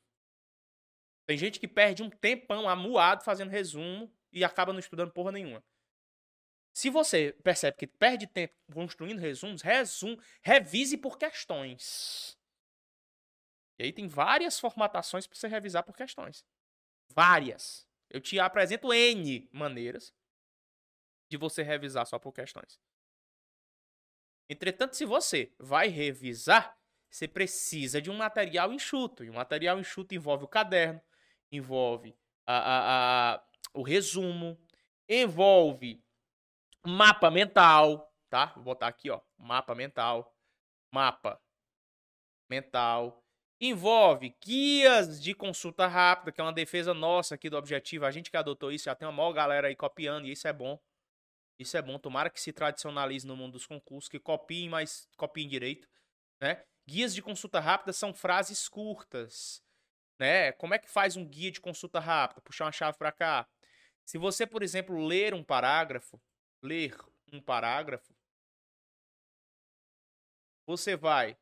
Tem 1.28 1.38
gente 1.38 1.60
que 1.60 1.68
perde 1.68 2.04
um 2.04 2.10
tempão 2.10 2.70
amuado 2.70 3.24
fazendo 3.24 3.50
resumo 3.50 4.13
e 4.32 4.44
acaba 4.44 4.72
não 4.72 4.80
estudando 4.80 5.12
porra 5.12 5.32
nenhuma. 5.32 5.63
Se 6.75 6.89
você 6.89 7.31
percebe 7.41 7.77
que 7.77 7.88
perde 7.88 8.27
tempo 8.27 8.53
construindo 8.73 9.17
resumos, 9.17 9.61
resumo, 9.61 10.21
revise 10.41 10.97
por 10.97 11.17
questões. 11.17 12.38
E 13.79 13.83
aí 13.83 13.93
tem 13.93 14.09
várias 14.09 14.59
formatações 14.59 15.25
para 15.25 15.38
você 15.38 15.47
revisar 15.47 15.83
por 15.83 15.95
questões. 15.95 16.45
Várias. 17.13 17.88
Eu 18.09 18.19
te 18.19 18.38
apresento 18.41 18.93
N 18.93 19.47
maneiras 19.53 20.13
de 21.29 21.38
você 21.38 21.63
revisar 21.63 22.05
só 22.05 22.19
por 22.19 22.33
questões. 22.33 22.77
Entretanto, 24.49 24.97
se 24.97 25.05
você 25.05 25.53
vai 25.57 25.88
revisar, 25.88 26.77
você 27.09 27.25
precisa 27.25 28.01
de 28.01 28.11
um 28.11 28.17
material 28.17 28.73
enxuto. 28.73 29.23
E 29.23 29.29
o 29.29 29.33
material 29.33 29.79
enxuto 29.79 30.13
envolve 30.13 30.43
o 30.43 30.49
caderno, 30.49 31.01
envolve 31.49 32.13
a, 32.45 32.57
a, 32.57 33.35
a, 33.35 33.43
o 33.73 33.81
resumo, 33.81 34.59
envolve 35.07 36.05
mapa 36.86 37.32
mental, 37.32 38.12
tá? 38.30 38.48
Vou 38.56 38.63
botar 38.63 38.88
aqui, 38.88 39.10
ó, 39.10 39.21
mapa 39.38 39.74
mental, 39.76 40.34
mapa 40.91 41.41
mental, 42.50 43.24
envolve 43.60 44.36
guias 44.43 45.21
de 45.21 45.34
consulta 45.34 45.88
rápida, 45.88 46.32
que 46.32 46.41
é 46.41 46.43
uma 46.43 46.54
defesa 46.54 46.93
nossa 46.93 47.36
aqui 47.36 47.50
do 47.50 47.58
objetivo. 47.58 48.06
A 48.06 48.12
gente 48.12 48.30
que 48.30 48.38
adotou 48.38 48.71
isso, 48.71 48.86
já 48.86 48.95
tem 48.95 49.08
uma 49.08 49.13
maior 49.13 49.34
galera 49.34 49.67
aí 49.67 49.76
copiando, 49.76 50.28
e 50.28 50.32
isso 50.32 50.48
é 50.48 50.54
bom. 50.54 50.80
Isso 51.58 51.78
é 51.78 51.82
bom. 51.82 51.98
Tomara 51.98 52.30
que 52.30 52.39
se 52.41 52.52
tradicionalize 52.52 53.26
no 53.26 53.36
mundo 53.36 53.54
dos 53.54 53.65
concursos, 53.65 54.10
que 54.10 54.19
copiem, 54.19 54.69
mas 54.69 55.08
copiem 55.17 55.48
direito, 55.48 55.88
né? 56.39 56.63
Guias 56.88 57.15
de 57.15 57.21
consulta 57.21 57.60
rápida 57.60 57.93
são 57.93 58.13
frases 58.13 58.67
curtas, 58.67 59.63
né? 60.19 60.52
Como 60.52 60.74
é 60.74 60.80
que 60.80 60.89
faz 60.89 61.15
um 61.15 61.26
guia 61.26 61.52
de 61.52 61.62
consulta 61.62 62.00
rápida? 62.00 62.41
Puxar 62.41 62.65
uma 62.65 62.71
chave 62.71 62.98
para 62.98 63.12
cá. 63.12 63.48
Se 64.06 64.17
você, 64.17 64.45
por 64.45 64.62
exemplo, 64.62 65.04
ler 65.04 65.34
um 65.34 65.43
parágrafo, 65.43 66.21
ler 66.65 66.97
um 67.32 67.39
parágrafo, 67.39 68.13
você 70.65 70.95
vai 70.95 71.38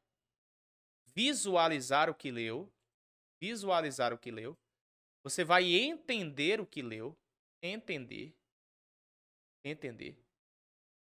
visualizar 1.15 2.09
o 2.09 2.15
que 2.15 2.29
leu, 2.29 2.71
visualizar 3.41 4.13
o 4.13 4.17
que 4.17 4.31
leu, 4.31 4.57
você 5.23 5.43
vai 5.43 5.63
entender 5.73 6.59
o 6.59 6.67
que 6.67 6.81
leu, 6.81 7.17
entender, 7.62 8.36
entender. 9.63 10.17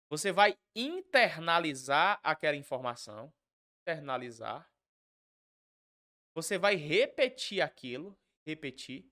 Você 0.08 0.30
vai 0.30 0.56
internalizar 0.76 2.20
aquela 2.22 2.56
informação, 2.56 3.32
internalizar. 3.82 4.70
Você 6.36 6.56
vai 6.58 6.76
repetir 6.76 7.60
aquilo, 7.60 8.16
repetir, 8.46 9.10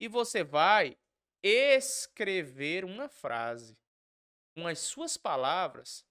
e 0.00 0.08
você 0.08 0.42
vai 0.42 0.98
escrever 1.42 2.84
uma 2.84 3.08
frase 3.08 3.76
com 4.56 4.66
as 4.66 4.78
suas 4.78 5.18
palavras 5.18 6.02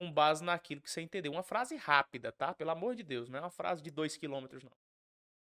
com 0.00 0.12
base 0.12 0.44
naquilo 0.44 0.80
que 0.80 0.90
você 0.90 1.00
entendeu. 1.00 1.32
Uma 1.32 1.42
frase 1.42 1.74
rápida, 1.74 2.30
tá? 2.30 2.54
Pelo 2.54 2.70
amor 2.70 2.94
de 2.94 3.02
Deus, 3.02 3.28
não 3.28 3.38
é 3.38 3.42
uma 3.42 3.50
frase 3.50 3.82
de 3.82 3.90
dois 3.90 4.16
quilômetros, 4.16 4.62
não. 4.62 4.72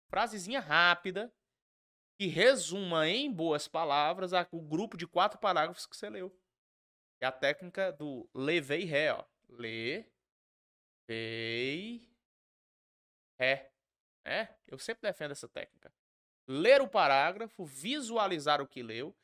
Frasezinha 0.10 0.60
rápida 0.60 1.34
que 2.20 2.28
resuma 2.28 3.10
em 3.10 3.32
boas 3.32 3.68
palavras 3.68 4.32
o 4.52 4.62
grupo 4.62 4.96
de 4.96 5.08
quatro 5.08 5.40
parágrafos 5.40 5.88
que 5.88 5.98
você 5.98 6.08
leu. 6.08 6.32
É 7.20 7.26
a 7.26 7.32
técnica 7.32 7.92
do 7.92 8.30
levei 8.32 8.84
ré, 8.84 9.12
ó. 9.12 9.26
Le, 9.50 10.06
vei, 11.08 12.08
ré. 13.40 13.72
É? 14.24 14.50
Eu 14.68 14.78
sempre 14.78 15.02
defendo 15.10 15.32
essa 15.32 15.48
técnica. 15.48 15.92
Ler 16.48 16.82
o 16.82 16.88
parágrafo, 16.88 17.66
visualizar 17.66 18.62
o 18.62 18.68
que 18.68 18.84
leu, 18.84 19.16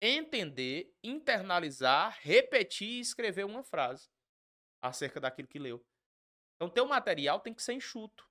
entender, 0.00 0.94
internalizar, 1.02 2.18
repetir 2.20 2.88
e 2.88 3.00
escrever 3.00 3.44
uma 3.44 3.62
frase 3.62 4.08
acerca 4.82 5.20
daquilo 5.20 5.48
que 5.48 5.58
leu. 5.58 5.84
Então, 6.56 6.68
teu 6.68 6.86
material 6.86 7.40
tem 7.40 7.54
que 7.54 7.62
ser 7.62 7.74
enxuto. 7.74 8.28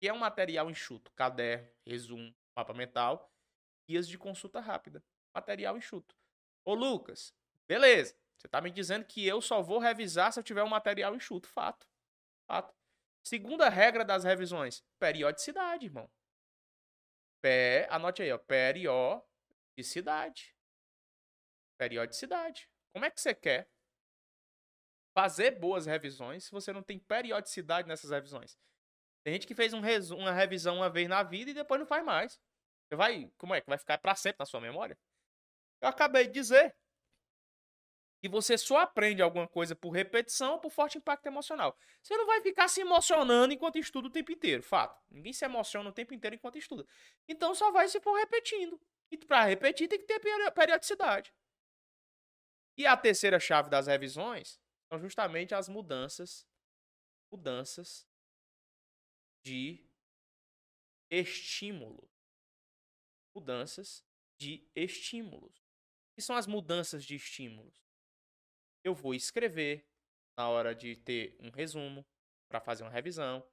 Que 0.00 0.08
é 0.08 0.12
um 0.12 0.18
material 0.18 0.70
enxuto? 0.70 1.12
Caderno, 1.12 1.70
resumo, 1.86 2.34
mapa 2.56 2.74
mental, 2.74 3.32
guias 3.88 4.08
de 4.08 4.18
consulta 4.18 4.60
rápida. 4.60 5.02
Material 5.34 5.76
enxuto. 5.76 6.16
Ô, 6.64 6.74
Lucas, 6.74 7.34
beleza. 7.66 8.16
Você 8.36 8.46
está 8.46 8.60
me 8.60 8.70
dizendo 8.70 9.06
que 9.06 9.26
eu 9.26 9.40
só 9.40 9.62
vou 9.62 9.78
revisar 9.78 10.32
se 10.32 10.38
eu 10.38 10.44
tiver 10.44 10.62
um 10.62 10.68
material 10.68 11.14
enxuto. 11.14 11.48
Fato. 11.48 11.88
Fato. 12.46 12.74
Segunda 13.22 13.68
regra 13.68 14.04
das 14.04 14.24
revisões: 14.24 14.84
periodicidade, 14.98 15.86
irmão. 15.86 16.10
Pé, 17.40 17.86
anote 17.90 18.22
aí, 18.22 18.32
ó. 18.32 18.38
Periodicidade. 18.38 20.53
Periodicidade. 21.78 22.68
Como 22.92 23.04
é 23.04 23.10
que 23.10 23.20
você 23.20 23.34
quer 23.34 23.68
fazer 25.14 25.52
boas 25.52 25.86
revisões 25.86 26.44
se 26.44 26.50
você 26.50 26.72
não 26.72 26.82
tem 26.82 26.98
periodicidade 26.98 27.86
nessas 27.86 28.10
revisões. 28.10 28.58
Tem 29.22 29.32
gente 29.32 29.46
que 29.46 29.54
fez 29.54 29.72
um 29.72 29.80
uma 30.16 30.32
revisão 30.32 30.76
uma 30.76 30.90
vez 30.90 31.08
na 31.08 31.22
vida 31.22 31.52
e 31.52 31.54
depois 31.54 31.80
não 31.80 31.86
faz 31.86 32.04
mais. 32.04 32.40
Você 32.86 32.96
vai, 32.96 33.30
como 33.38 33.54
é 33.54 33.60
que 33.60 33.68
vai 33.68 33.78
ficar 33.78 33.96
para 33.98 34.14
sempre 34.14 34.40
na 34.40 34.44
sua 34.44 34.60
memória? 34.60 34.98
Eu 35.80 35.88
acabei 35.88 36.26
de 36.26 36.32
dizer 36.32 36.76
que 38.20 38.28
você 38.28 38.58
só 38.58 38.78
aprende 38.78 39.22
alguma 39.22 39.46
coisa 39.46 39.74
por 39.74 39.90
repetição 39.90 40.54
ou 40.54 40.58
por 40.58 40.70
forte 40.70 40.98
impacto 40.98 41.26
emocional. 41.26 41.78
Você 42.02 42.16
não 42.16 42.26
vai 42.26 42.40
ficar 42.40 42.68
se 42.68 42.80
emocionando 42.80 43.54
enquanto 43.54 43.78
estuda 43.78 44.08
o 44.08 44.10
tempo 44.10 44.32
inteiro, 44.32 44.62
fato. 44.62 45.00
Ninguém 45.10 45.32
se 45.32 45.44
emociona 45.44 45.88
o 45.88 45.92
tempo 45.92 46.12
inteiro 46.12 46.34
enquanto 46.34 46.58
estuda. 46.58 46.86
Então 47.28 47.54
só 47.54 47.70
vai 47.70 47.86
se 47.88 48.00
for 48.00 48.14
repetindo. 48.18 48.80
E 49.10 49.16
para 49.16 49.44
repetir 49.44 49.88
tem 49.88 49.98
que 49.98 50.06
ter 50.06 50.20
periodicidade. 50.52 51.32
E 52.76 52.86
a 52.86 52.96
terceira 52.96 53.38
chave 53.38 53.70
das 53.70 53.86
revisões 53.86 54.60
são 54.88 54.98
justamente 54.98 55.54
as 55.54 55.68
mudanças, 55.68 56.46
mudanças 57.30 58.06
de 59.44 59.86
estímulo. 61.10 62.10
Mudanças 63.34 64.04
de 64.38 64.68
estímulos. 64.74 65.58
O 65.58 66.14
que 66.16 66.22
são 66.22 66.36
as 66.36 66.46
mudanças 66.46 67.04
de 67.04 67.16
estímulos? 67.16 67.84
Eu 68.82 68.94
vou 68.94 69.14
escrever 69.14 69.88
na 70.36 70.48
hora 70.48 70.74
de 70.74 70.96
ter 70.96 71.36
um 71.40 71.50
resumo 71.50 72.06
para 72.48 72.60
fazer 72.60 72.82
uma 72.84 72.90
revisão. 72.90 73.46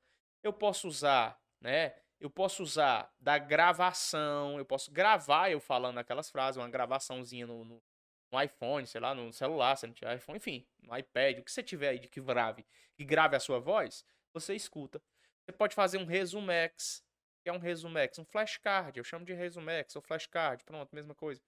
Eu 0.43 0.51
posso 0.51 0.87
usar, 0.87 1.39
né? 1.59 1.95
Eu 2.19 2.29
posso 2.29 2.61
usar 2.61 3.11
da 3.19 3.37
gravação, 3.39 4.57
eu 4.57 4.65
posso 4.65 4.91
gravar 4.91 5.49
eu 5.49 5.59
falando 5.59 5.97
aquelas 5.97 6.29
frases, 6.29 6.57
uma 6.57 6.69
gravaçãozinha 6.69 7.47
no, 7.47 7.65
no, 7.65 7.83
no 8.31 8.41
iPhone, 8.41 8.87
sei 8.87 9.01
lá, 9.01 9.13
no 9.13 9.31
celular, 9.33 9.75
se 9.75 9.85
não 9.85 9.93
tiver 9.93 10.15
iPhone, 10.15 10.37
enfim, 10.37 10.65
no 10.81 10.97
iPad, 10.97 11.39
o 11.39 11.43
que 11.43 11.51
você 11.51 11.61
tiver 11.61 11.89
aí 11.89 11.99
de 11.99 12.07
que 12.07 12.21
grave, 12.21 12.65
que 12.95 13.03
grave 13.03 13.35
a 13.35 13.39
sua 13.39 13.59
voz, 13.59 14.05
você 14.33 14.55
escuta. 14.55 15.01
Você 15.43 15.51
pode 15.51 15.75
fazer 15.75 15.97
um 15.97 16.05
resumex, 16.05 17.03
que 17.43 17.49
é 17.49 17.53
um 17.53 17.57
resumex, 17.57 18.17
um 18.19 18.25
flashcard, 18.25 18.97
eu 18.97 19.03
chamo 19.03 19.25
de 19.25 19.33
resumex 19.33 19.95
ou 19.95 20.01
flashcard, 20.01 20.63
pronto, 20.63 20.95
mesma 20.95 21.13
coisa. 21.13 21.41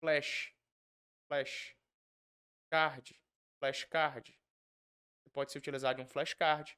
Flash, 0.00 0.54
flash, 1.28 1.74
card, 2.70 3.18
flashcard. 3.58 4.38
Você 5.22 5.30
pode 5.30 5.52
ser 5.52 5.58
utilizado 5.58 5.96
de 5.96 6.02
um 6.02 6.06
flashcard, 6.06 6.76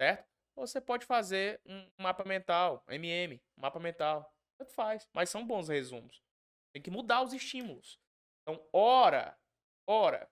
certo? 0.00 0.28
Ou 0.54 0.66
você 0.66 0.80
pode 0.80 1.06
fazer 1.06 1.60
um 1.64 1.90
mapa 1.96 2.24
mental, 2.24 2.84
MM, 2.88 3.40
mapa 3.56 3.80
mental. 3.80 4.30
Tanto 4.58 4.72
faz, 4.72 5.08
mas 5.12 5.30
são 5.30 5.46
bons 5.46 5.68
resumos. 5.68 6.22
Tem 6.72 6.82
que 6.82 6.90
mudar 6.90 7.22
os 7.22 7.32
estímulos. 7.32 8.01
Então, 8.42 8.64
ora, 8.72 9.38
ora, 9.86 10.28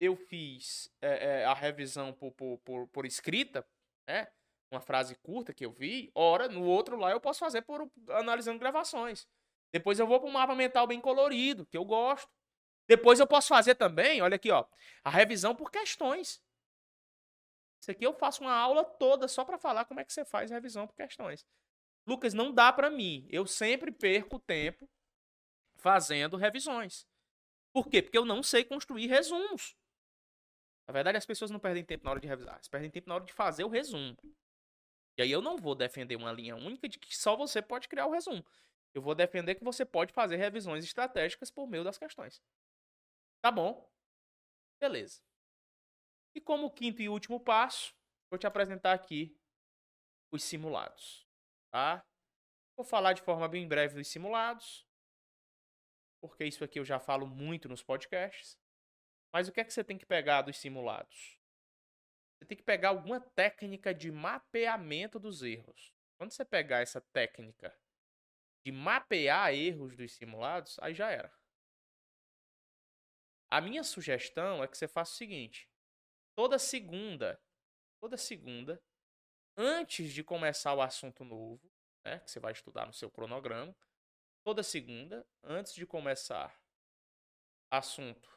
eu 0.00 0.16
fiz 0.16 0.90
é, 1.00 1.42
é, 1.42 1.44
a 1.44 1.54
revisão 1.54 2.12
por, 2.12 2.32
por, 2.32 2.58
por, 2.58 2.88
por, 2.88 3.06
escrita, 3.06 3.66
né? 4.08 4.28
Uma 4.70 4.80
frase 4.80 5.14
curta 5.16 5.54
que 5.54 5.64
eu 5.64 5.70
vi, 5.70 6.10
ora, 6.14 6.48
no 6.48 6.64
outro 6.64 6.96
lá 6.96 7.10
eu 7.10 7.20
posso 7.20 7.38
fazer 7.38 7.62
por 7.62 7.88
analisando 8.10 8.58
gravações. 8.58 9.26
Depois 9.72 9.98
eu 9.98 10.06
vou 10.06 10.18
para 10.20 10.28
um 10.28 10.32
mapa 10.32 10.54
mental 10.54 10.86
bem 10.86 11.00
colorido, 11.00 11.66
que 11.66 11.76
eu 11.76 11.84
gosto. 11.84 12.28
Depois 12.88 13.20
eu 13.20 13.26
posso 13.26 13.48
fazer 13.48 13.76
também, 13.76 14.20
olha 14.20 14.36
aqui, 14.36 14.50
ó, 14.50 14.64
a 15.02 15.10
revisão 15.10 15.54
por 15.54 15.70
questões. 15.70 16.42
Isso 17.80 17.90
aqui 17.90 18.04
eu 18.04 18.14
faço 18.14 18.42
uma 18.42 18.52
aula 18.52 18.84
toda 18.84 19.28
só 19.28 19.44
para 19.44 19.58
falar 19.58 19.84
como 19.84 20.00
é 20.00 20.04
que 20.04 20.12
você 20.12 20.24
faz 20.24 20.50
revisão 20.50 20.86
por 20.86 20.96
questões. 20.96 21.46
Lucas, 22.06 22.34
não 22.34 22.52
dá 22.52 22.72
para 22.72 22.90
mim. 22.90 23.26
Eu 23.30 23.46
sempre 23.46 23.90
perco 23.90 24.38
tempo 24.38 24.88
fazendo 25.76 26.36
revisões. 26.36 27.06
Por 27.74 27.88
quê? 27.88 28.00
Porque 28.00 28.16
eu 28.16 28.24
não 28.24 28.40
sei 28.40 28.64
construir 28.64 29.08
resumos. 29.08 29.76
Na 30.86 30.92
verdade, 30.92 31.18
as 31.18 31.26
pessoas 31.26 31.50
não 31.50 31.58
perdem 31.58 31.84
tempo 31.84 32.04
na 32.04 32.12
hora 32.12 32.20
de 32.20 32.28
revisar, 32.28 32.54
elas 32.54 32.68
perdem 32.68 32.90
tempo 32.90 33.08
na 33.08 33.16
hora 33.16 33.24
de 33.24 33.32
fazer 33.32 33.64
o 33.64 33.68
resumo. 33.68 34.16
E 35.18 35.22
aí 35.22 35.30
eu 35.30 35.42
não 35.42 35.56
vou 35.56 35.74
defender 35.74 36.14
uma 36.14 36.30
linha 36.30 36.54
única 36.54 36.88
de 36.88 36.98
que 36.98 37.16
só 37.16 37.34
você 37.36 37.60
pode 37.60 37.88
criar 37.88 38.06
o 38.06 38.12
resumo. 38.12 38.44
Eu 38.92 39.02
vou 39.02 39.14
defender 39.14 39.56
que 39.56 39.64
você 39.64 39.84
pode 39.84 40.12
fazer 40.12 40.36
revisões 40.36 40.84
estratégicas 40.84 41.50
por 41.50 41.66
meio 41.66 41.82
das 41.82 41.98
questões. 41.98 42.40
Tá 43.42 43.50
bom? 43.50 43.90
Beleza. 44.80 45.20
E 46.32 46.40
como 46.40 46.70
quinto 46.70 47.02
e 47.02 47.08
último 47.08 47.40
passo, 47.40 47.92
vou 48.30 48.38
te 48.38 48.46
apresentar 48.46 48.92
aqui 48.92 49.36
os 50.30 50.44
simulados. 50.44 51.26
Tá? 51.72 52.06
Vou 52.76 52.84
falar 52.84 53.14
de 53.14 53.22
forma 53.22 53.48
bem 53.48 53.66
breve 53.66 53.96
dos 53.96 54.06
simulados 54.06 54.86
porque 56.24 56.46
isso 56.46 56.64
aqui 56.64 56.78
eu 56.78 56.86
já 56.86 56.98
falo 56.98 57.26
muito 57.26 57.68
nos 57.68 57.82
podcasts. 57.82 58.58
Mas 59.30 59.46
o 59.46 59.52
que 59.52 59.60
é 59.60 59.64
que 59.64 59.74
você 59.74 59.84
tem 59.84 59.98
que 59.98 60.06
pegar 60.06 60.40
dos 60.40 60.56
simulados? 60.56 61.38
Você 62.38 62.46
tem 62.46 62.56
que 62.56 62.64
pegar 62.64 62.88
alguma 62.88 63.20
técnica 63.20 63.92
de 63.92 64.10
mapeamento 64.10 65.18
dos 65.18 65.42
erros. 65.42 65.92
Quando 66.16 66.30
você 66.30 66.42
pegar 66.42 66.80
essa 66.80 66.98
técnica 66.98 67.78
de 68.64 68.72
mapear 68.72 69.52
erros 69.52 69.94
dos 69.94 70.14
simulados, 70.14 70.78
aí 70.78 70.94
já 70.94 71.10
era. 71.10 71.30
A 73.50 73.60
minha 73.60 73.84
sugestão 73.84 74.64
é 74.64 74.66
que 74.66 74.78
você 74.78 74.88
faça 74.88 75.12
o 75.12 75.16
seguinte: 75.16 75.68
toda 76.34 76.58
segunda, 76.58 77.38
toda 78.00 78.16
segunda, 78.16 78.82
antes 79.58 80.10
de 80.10 80.24
começar 80.24 80.72
o 80.72 80.80
assunto 80.80 81.22
novo, 81.22 81.70
né, 82.02 82.20
que 82.20 82.30
você 82.30 82.40
vai 82.40 82.52
estudar 82.52 82.86
no 82.86 82.94
seu 82.94 83.10
cronograma, 83.10 83.76
toda 84.44 84.62
segunda, 84.62 85.26
antes 85.42 85.74
de 85.74 85.86
começar 85.86 86.54
assunto 87.70 88.30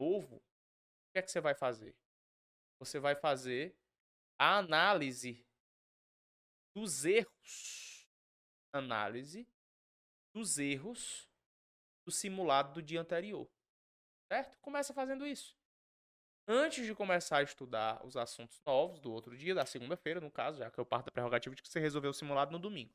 novo, 0.00 0.36
o 0.36 1.12
que 1.12 1.18
é 1.18 1.22
que 1.22 1.30
você 1.30 1.40
vai 1.40 1.54
fazer? 1.54 1.96
Você 2.78 3.00
vai 3.00 3.16
fazer 3.16 3.76
a 4.38 4.58
análise 4.58 5.44
dos 6.74 7.04
erros. 7.04 8.06
Análise 8.72 9.48
dos 10.34 10.58
erros 10.58 11.28
do 12.04 12.12
simulado 12.12 12.74
do 12.74 12.82
dia 12.82 13.00
anterior. 13.00 13.50
Certo? 14.30 14.58
Começa 14.60 14.92
fazendo 14.92 15.26
isso. 15.26 15.56
antes 16.48 16.86
de 16.86 16.94
começar 16.94 17.38
a 17.38 17.42
estudar 17.42 18.04
os 18.06 18.16
assuntos 18.16 18.60
novos 18.64 19.00
do 19.00 19.12
outro 19.12 19.36
dia, 19.36 19.54
da 19.54 19.66
segunda-feira, 19.66 20.20
no 20.20 20.30
caso, 20.30 20.58
já 20.58 20.70
que 20.70 20.78
eu 20.78 20.86
parto 20.86 21.06
da 21.06 21.12
prerrogativa 21.12 21.56
de 21.56 21.62
que 21.62 21.68
você 21.68 21.80
resolveu 21.80 22.12
o 22.12 22.14
simulado 22.14 22.52
no 22.52 22.58
domingo. 22.58 22.94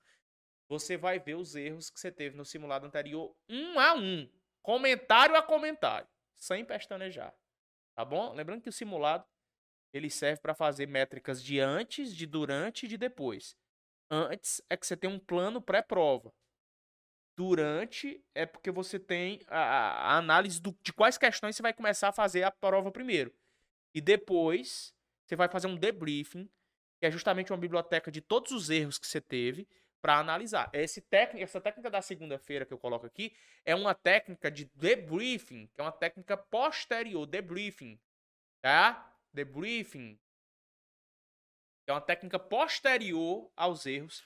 Você 0.72 0.96
vai 0.96 1.20
ver 1.20 1.36
os 1.36 1.54
erros 1.54 1.90
que 1.90 2.00
você 2.00 2.10
teve 2.10 2.38
no 2.38 2.46
simulado 2.46 2.86
anterior, 2.86 3.36
um 3.50 3.78
a 3.78 3.94
um, 3.94 4.26
comentário 4.62 5.36
a 5.36 5.42
comentário, 5.42 6.08
sem 6.38 6.64
pestanejar. 6.64 7.36
Tá 7.94 8.06
bom? 8.06 8.34
Lembrando 8.34 8.62
que 8.62 8.70
o 8.70 8.72
simulado 8.72 9.26
ele 9.92 10.10
serve 10.10 10.40
para 10.40 10.56
fazer 10.56 10.86
métricas 10.88 11.44
de 11.44 11.60
antes, 11.60 12.16
de 12.16 12.26
durante 12.26 12.86
e 12.86 12.88
de 12.88 12.98
depois. 12.98 13.54
Antes 14.10 14.62
é 14.70 14.78
que 14.78 14.88
você 14.88 14.96
tem 14.96 15.10
um 15.10 15.20
plano 15.20 15.62
pré-prova. 15.62 16.34
Durante 17.36 18.24
é 18.34 18.46
porque 18.46 18.72
você 18.72 18.98
tem 18.98 19.42
a, 19.48 19.60
a 19.60 20.18
análise 20.20 20.62
do, 20.62 20.74
de 20.82 20.94
quais 20.94 21.18
questões 21.18 21.54
você 21.54 21.62
vai 21.62 21.74
começar 21.74 22.08
a 22.08 22.14
fazer 22.14 22.44
a 22.44 22.52
prova 22.52 22.90
primeiro. 22.94 23.36
E 23.94 24.00
depois 24.00 24.96
você 25.26 25.36
vai 25.36 25.50
fazer 25.50 25.68
um 25.68 25.76
debriefing, 25.76 26.50
que 26.98 27.08
é 27.08 27.12
justamente 27.12 27.52
uma 27.52 27.60
biblioteca 27.60 28.10
de 28.10 28.22
todos 28.22 28.54
os 28.54 28.70
erros 28.70 28.98
que 28.98 29.06
você 29.06 29.20
teve 29.20 29.68
para 30.02 30.18
analisar. 30.18 30.70
Esse 30.74 31.02
técnica, 31.02 31.44
essa 31.44 31.62
técnica 31.62 31.90
da 31.90 32.02
segunda-feira 32.02 32.66
que 32.66 32.74
eu 32.74 32.78
coloco 32.78 33.06
aqui 33.06 33.36
é 33.64 33.76
uma 33.76 33.94
técnica 33.94 34.50
de 34.50 34.66
debriefing, 34.76 35.68
que 35.68 35.80
é 35.80 35.84
uma 35.84 35.92
técnica 35.92 36.36
posterior, 36.36 37.26
debriefing, 37.26 38.00
tá? 38.62 39.16
Debriefing 39.32 40.20
é 41.88 41.94
uma 41.94 42.02
técnica 42.02 42.40
posterior 42.40 43.52
aos 43.56 43.86
erros 43.86 44.24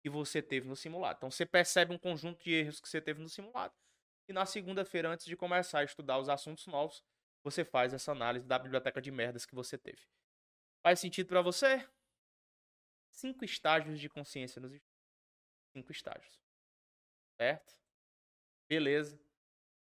que 0.00 0.08
você 0.08 0.40
teve 0.40 0.66
no 0.68 0.76
simulado. 0.76 1.16
Então 1.18 1.30
você 1.30 1.44
percebe 1.44 1.92
um 1.92 1.98
conjunto 1.98 2.42
de 2.42 2.52
erros 2.52 2.80
que 2.80 2.88
você 2.88 3.00
teve 3.00 3.20
no 3.20 3.28
simulado 3.28 3.74
e 4.28 4.32
na 4.32 4.44
segunda-feira 4.44 5.08
antes 5.08 5.26
de 5.26 5.36
começar 5.36 5.80
a 5.80 5.84
estudar 5.84 6.18
os 6.18 6.28
assuntos 6.28 6.66
novos, 6.66 7.02
você 7.42 7.64
faz 7.64 7.94
essa 7.94 8.12
análise 8.12 8.46
da 8.46 8.58
biblioteca 8.58 9.00
de 9.00 9.10
merdas 9.10 9.46
que 9.46 9.54
você 9.54 9.78
teve. 9.78 10.02
Faz 10.82 11.00
sentido 11.00 11.28
para 11.28 11.40
você? 11.40 11.88
Cinco 13.10 13.44
estágios 13.44 13.98
de 13.98 14.08
consciência 14.08 14.60
nos 14.60 14.72
cinco 15.72 15.92
estágios. 15.92 16.40
Certo? 17.40 17.74
Beleza. 18.68 19.18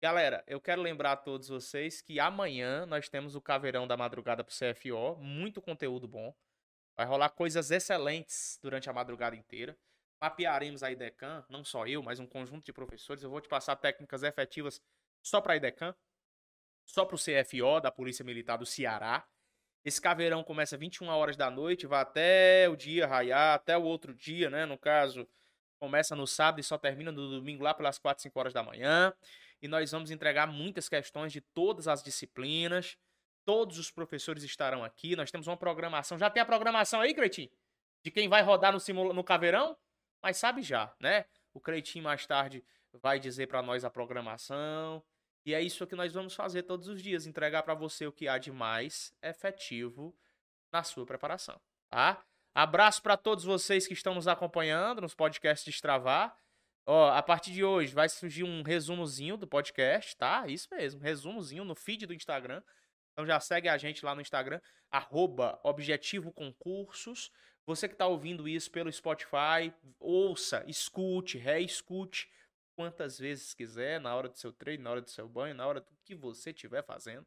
Galera, 0.03 0.45
eu 0.47 0.61
quero 0.61 0.83
lembrar 0.83 1.13
a 1.13 1.17
todos 1.17 1.49
vocês 1.49 2.03
que 2.03 2.21
amanhã 2.21 2.85
nós 2.85 3.09
temos 3.09 3.35
o 3.35 3.41
Caveirão 3.41 3.87
da 3.87 3.97
Madrugada 3.97 4.45
pro 4.45 4.55
CFO, 4.55 5.17
muito 5.17 5.63
conteúdo 5.63 6.07
bom. 6.07 6.35
Vai 6.97 7.07
rolar 7.07 7.31
coisas 7.31 7.71
excelentes 7.71 8.59
durante 8.63 8.91
a 8.91 8.93
madrugada 8.93 9.35
inteira. 9.35 9.77
Mapearemos 10.21 10.83
a 10.83 10.93
IDECAN, 10.93 11.45
não 11.49 11.65
só 11.65 11.87
eu, 11.87 12.03
mas 12.03 12.21
um 12.21 12.27
conjunto 12.27 12.65
de 12.65 12.73
professores. 12.73 13.23
Eu 13.23 13.31
vou 13.31 13.41
te 13.41 13.49
passar 13.49 13.77
técnicas 13.77 14.23
efetivas 14.23 14.81
só 15.23 15.41
para 15.41 15.55
a 15.55 15.57
IDECAN, 15.57 15.95
só 16.87 17.05
para 17.05 17.17
o 17.17 17.19
CFO 17.19 17.81
da 17.81 17.91
Polícia 17.91 18.25
Militar 18.25 18.59
do 18.59 18.67
Ceará. 18.67 19.27
Esse 19.85 20.01
caveirão 20.01 20.45
começa 20.45 20.77
21 20.77 21.09
horas 21.09 21.37
da 21.37 21.51
noite, 21.51 21.87
vai 21.87 22.01
até 22.01 22.69
o 22.69 22.77
dia 22.77 23.07
raiar, 23.07 23.55
até 23.55 23.77
o 23.77 23.83
outro 23.83 24.15
dia, 24.15 24.49
né? 24.49 24.65
No 24.65 24.79
caso, 24.79 25.29
começa 25.85 26.17
no 26.17 26.27
sábado 26.27 26.61
e 26.61 26.63
só 26.63 26.79
termina 26.79 27.13
no 27.13 27.29
domingo 27.29 27.63
lá 27.63 27.75
pelas 27.75 27.99
4, 27.99 28.23
5 28.23 28.39
horas 28.41 28.55
da 28.55 28.63
manhã. 28.63 29.13
E 29.61 29.69
nós 29.69 29.91
vamos 29.91 30.11
entregar 30.11 30.47
muitas 30.47 30.89
questões 30.89 31.31
de 31.31 31.43
todas 31.43 31.87
as 31.87 32.03
disciplinas. 32.03 32.97
Todos 33.45 33.79
os 33.79 33.91
professores 33.91 34.43
estarão 34.43 34.83
aqui. 34.83 35.15
Nós 35.15 35.31
temos 35.31 35.47
uma 35.47 35.59
programação. 35.59 36.19
Já 36.19 36.31
tem 36.31 36.43
a 36.43 36.47
programação 36.47 37.03
aí, 37.03 37.13
Cretinho? 37.13 37.51
De 38.03 38.11
quem 38.11 38.31
vai 38.31 38.43
rodar 38.43 38.73
no, 38.73 38.81
simula... 38.81 39.13
no 39.13 39.23
caveirão? 39.23 39.77
Mas 40.23 40.39
sabe 40.39 40.63
já, 40.63 40.95
né? 40.99 41.27
O 41.53 41.61
Cretinho 41.61 42.05
mais 42.05 42.27
tarde 42.27 42.65
vai 42.95 43.21
dizer 43.21 43.47
para 43.47 43.61
nós 43.61 43.85
a 43.85 43.91
programação. 43.91 45.05
E 45.45 45.53
é 45.53 45.61
isso 45.61 45.87
que 45.87 45.95
nós 45.95 46.15
vamos 46.15 46.35
fazer 46.35 46.63
todos 46.63 46.89
os 46.89 47.03
dias, 47.03 47.27
entregar 47.27 47.63
para 47.63 47.75
você 47.75 48.07
o 48.07 48.13
que 48.13 48.27
há 48.27 48.39
de 48.39 48.51
mais 48.51 49.15
efetivo 49.23 50.17
na 50.73 50.83
sua 50.83 51.05
preparação, 51.05 51.61
tá? 51.91 52.25
Abraço 52.55 53.03
para 53.03 53.17
todos 53.17 53.43
vocês 53.43 53.85
que 53.85 53.95
estão 53.95 54.15
nos 54.15 54.29
acompanhando 54.29 55.01
nos 55.01 55.13
podcasts 55.13 55.65
de 55.65 55.71
Extravar. 55.71 56.39
Ó, 56.87 57.09
a 57.09 57.21
partir 57.21 57.51
de 57.51 57.65
hoje 57.65 57.93
vai 57.93 58.09
surgir 58.09 58.45
um 58.45 58.63
resumozinho 58.63 59.37
do 59.37 59.45
podcast, 59.45 60.17
tá? 60.17 60.47
Isso 60.47 60.69
mesmo, 60.71 61.01
resumozinho 61.01 61.65
no 61.65 61.75
feed 61.75 62.07
do 62.07 62.15
Instagram. 62.15 62.63
Então 63.13 63.27
já 63.27 63.41
segue 63.41 63.69
a 63.69 63.77
gente 63.77 64.05
lá 64.05 64.15
no 64.15 64.21
Instagram, 64.21 64.61
arroba 64.89 65.59
Objetivo 65.65 66.33
Concursos. 66.33 67.29
Você 67.67 67.89
que 67.89 67.95
está 67.97 68.07
ouvindo 68.07 68.47
isso 68.47 68.71
pelo 68.71 68.93
Spotify, 68.93 69.75
ouça, 69.99 70.65
escute, 70.69 71.39
reescute 71.39 72.31
quantas 72.77 73.19
vezes 73.19 73.53
quiser, 73.53 74.01
na 74.01 74.15
hora 74.15 74.29
do 74.29 74.39
seu 74.39 74.53
treino, 74.53 74.85
na 74.85 74.91
hora 74.91 75.01
do 75.01 75.11
seu 75.11 75.29
banho, 75.29 75.57
na 75.57 75.67
hora 75.67 75.81
do 75.81 75.97
que 76.05 76.15
você 76.15 76.51
estiver 76.51 76.85
fazendo. 76.85 77.27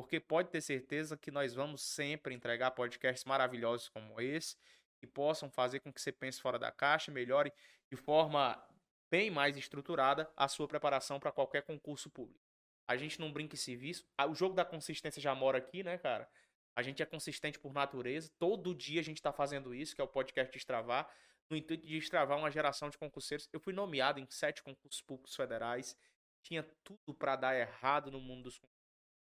Porque 0.00 0.18
pode 0.18 0.48
ter 0.48 0.62
certeza 0.62 1.14
que 1.14 1.30
nós 1.30 1.54
vamos 1.54 1.82
sempre 1.82 2.34
entregar 2.34 2.70
podcasts 2.70 3.24
maravilhosos 3.26 3.88
como 3.90 4.18
esse, 4.18 4.56
que 4.98 5.06
possam 5.06 5.50
fazer 5.50 5.80
com 5.80 5.92
que 5.92 6.00
você 6.00 6.10
pense 6.10 6.40
fora 6.40 6.58
da 6.58 6.72
caixa, 6.72 7.12
melhore 7.12 7.52
de 7.90 7.96
forma 7.96 8.62
bem 9.10 9.30
mais 9.30 9.58
estruturada 9.58 10.30
a 10.34 10.48
sua 10.48 10.66
preparação 10.66 11.20
para 11.20 11.30
qualquer 11.30 11.62
concurso 11.62 12.08
público. 12.08 12.40
A 12.88 12.96
gente 12.96 13.20
não 13.20 13.30
brinca 13.30 13.54
em 13.54 13.58
serviço. 13.58 14.06
Ah, 14.16 14.26
o 14.26 14.34
jogo 14.34 14.54
da 14.54 14.64
consistência 14.64 15.20
já 15.20 15.34
mora 15.34 15.58
aqui, 15.58 15.82
né, 15.82 15.98
cara? 15.98 16.26
A 16.74 16.82
gente 16.82 17.02
é 17.02 17.06
consistente 17.06 17.58
por 17.58 17.74
natureza. 17.74 18.32
Todo 18.38 18.74
dia 18.74 19.00
a 19.00 19.04
gente 19.04 19.18
está 19.18 19.32
fazendo 19.32 19.74
isso, 19.74 19.94
que 19.94 20.00
é 20.00 20.04
o 20.04 20.08
podcast 20.08 20.50
Destravar, 20.50 21.12
no 21.50 21.56
intuito 21.56 21.86
de 21.86 21.98
destravar 21.98 22.38
uma 22.38 22.50
geração 22.50 22.88
de 22.88 22.96
concurseiros. 22.96 23.48
Eu 23.52 23.60
fui 23.60 23.74
nomeado 23.74 24.18
em 24.18 24.26
sete 24.30 24.62
concursos 24.62 25.02
públicos 25.02 25.36
federais. 25.36 25.94
Tinha 26.42 26.62
tudo 26.82 27.14
para 27.14 27.36
dar 27.36 27.54
errado 27.54 28.10
no 28.10 28.18
mundo 28.18 28.44
dos 28.44 28.56
concursos. 28.58 28.79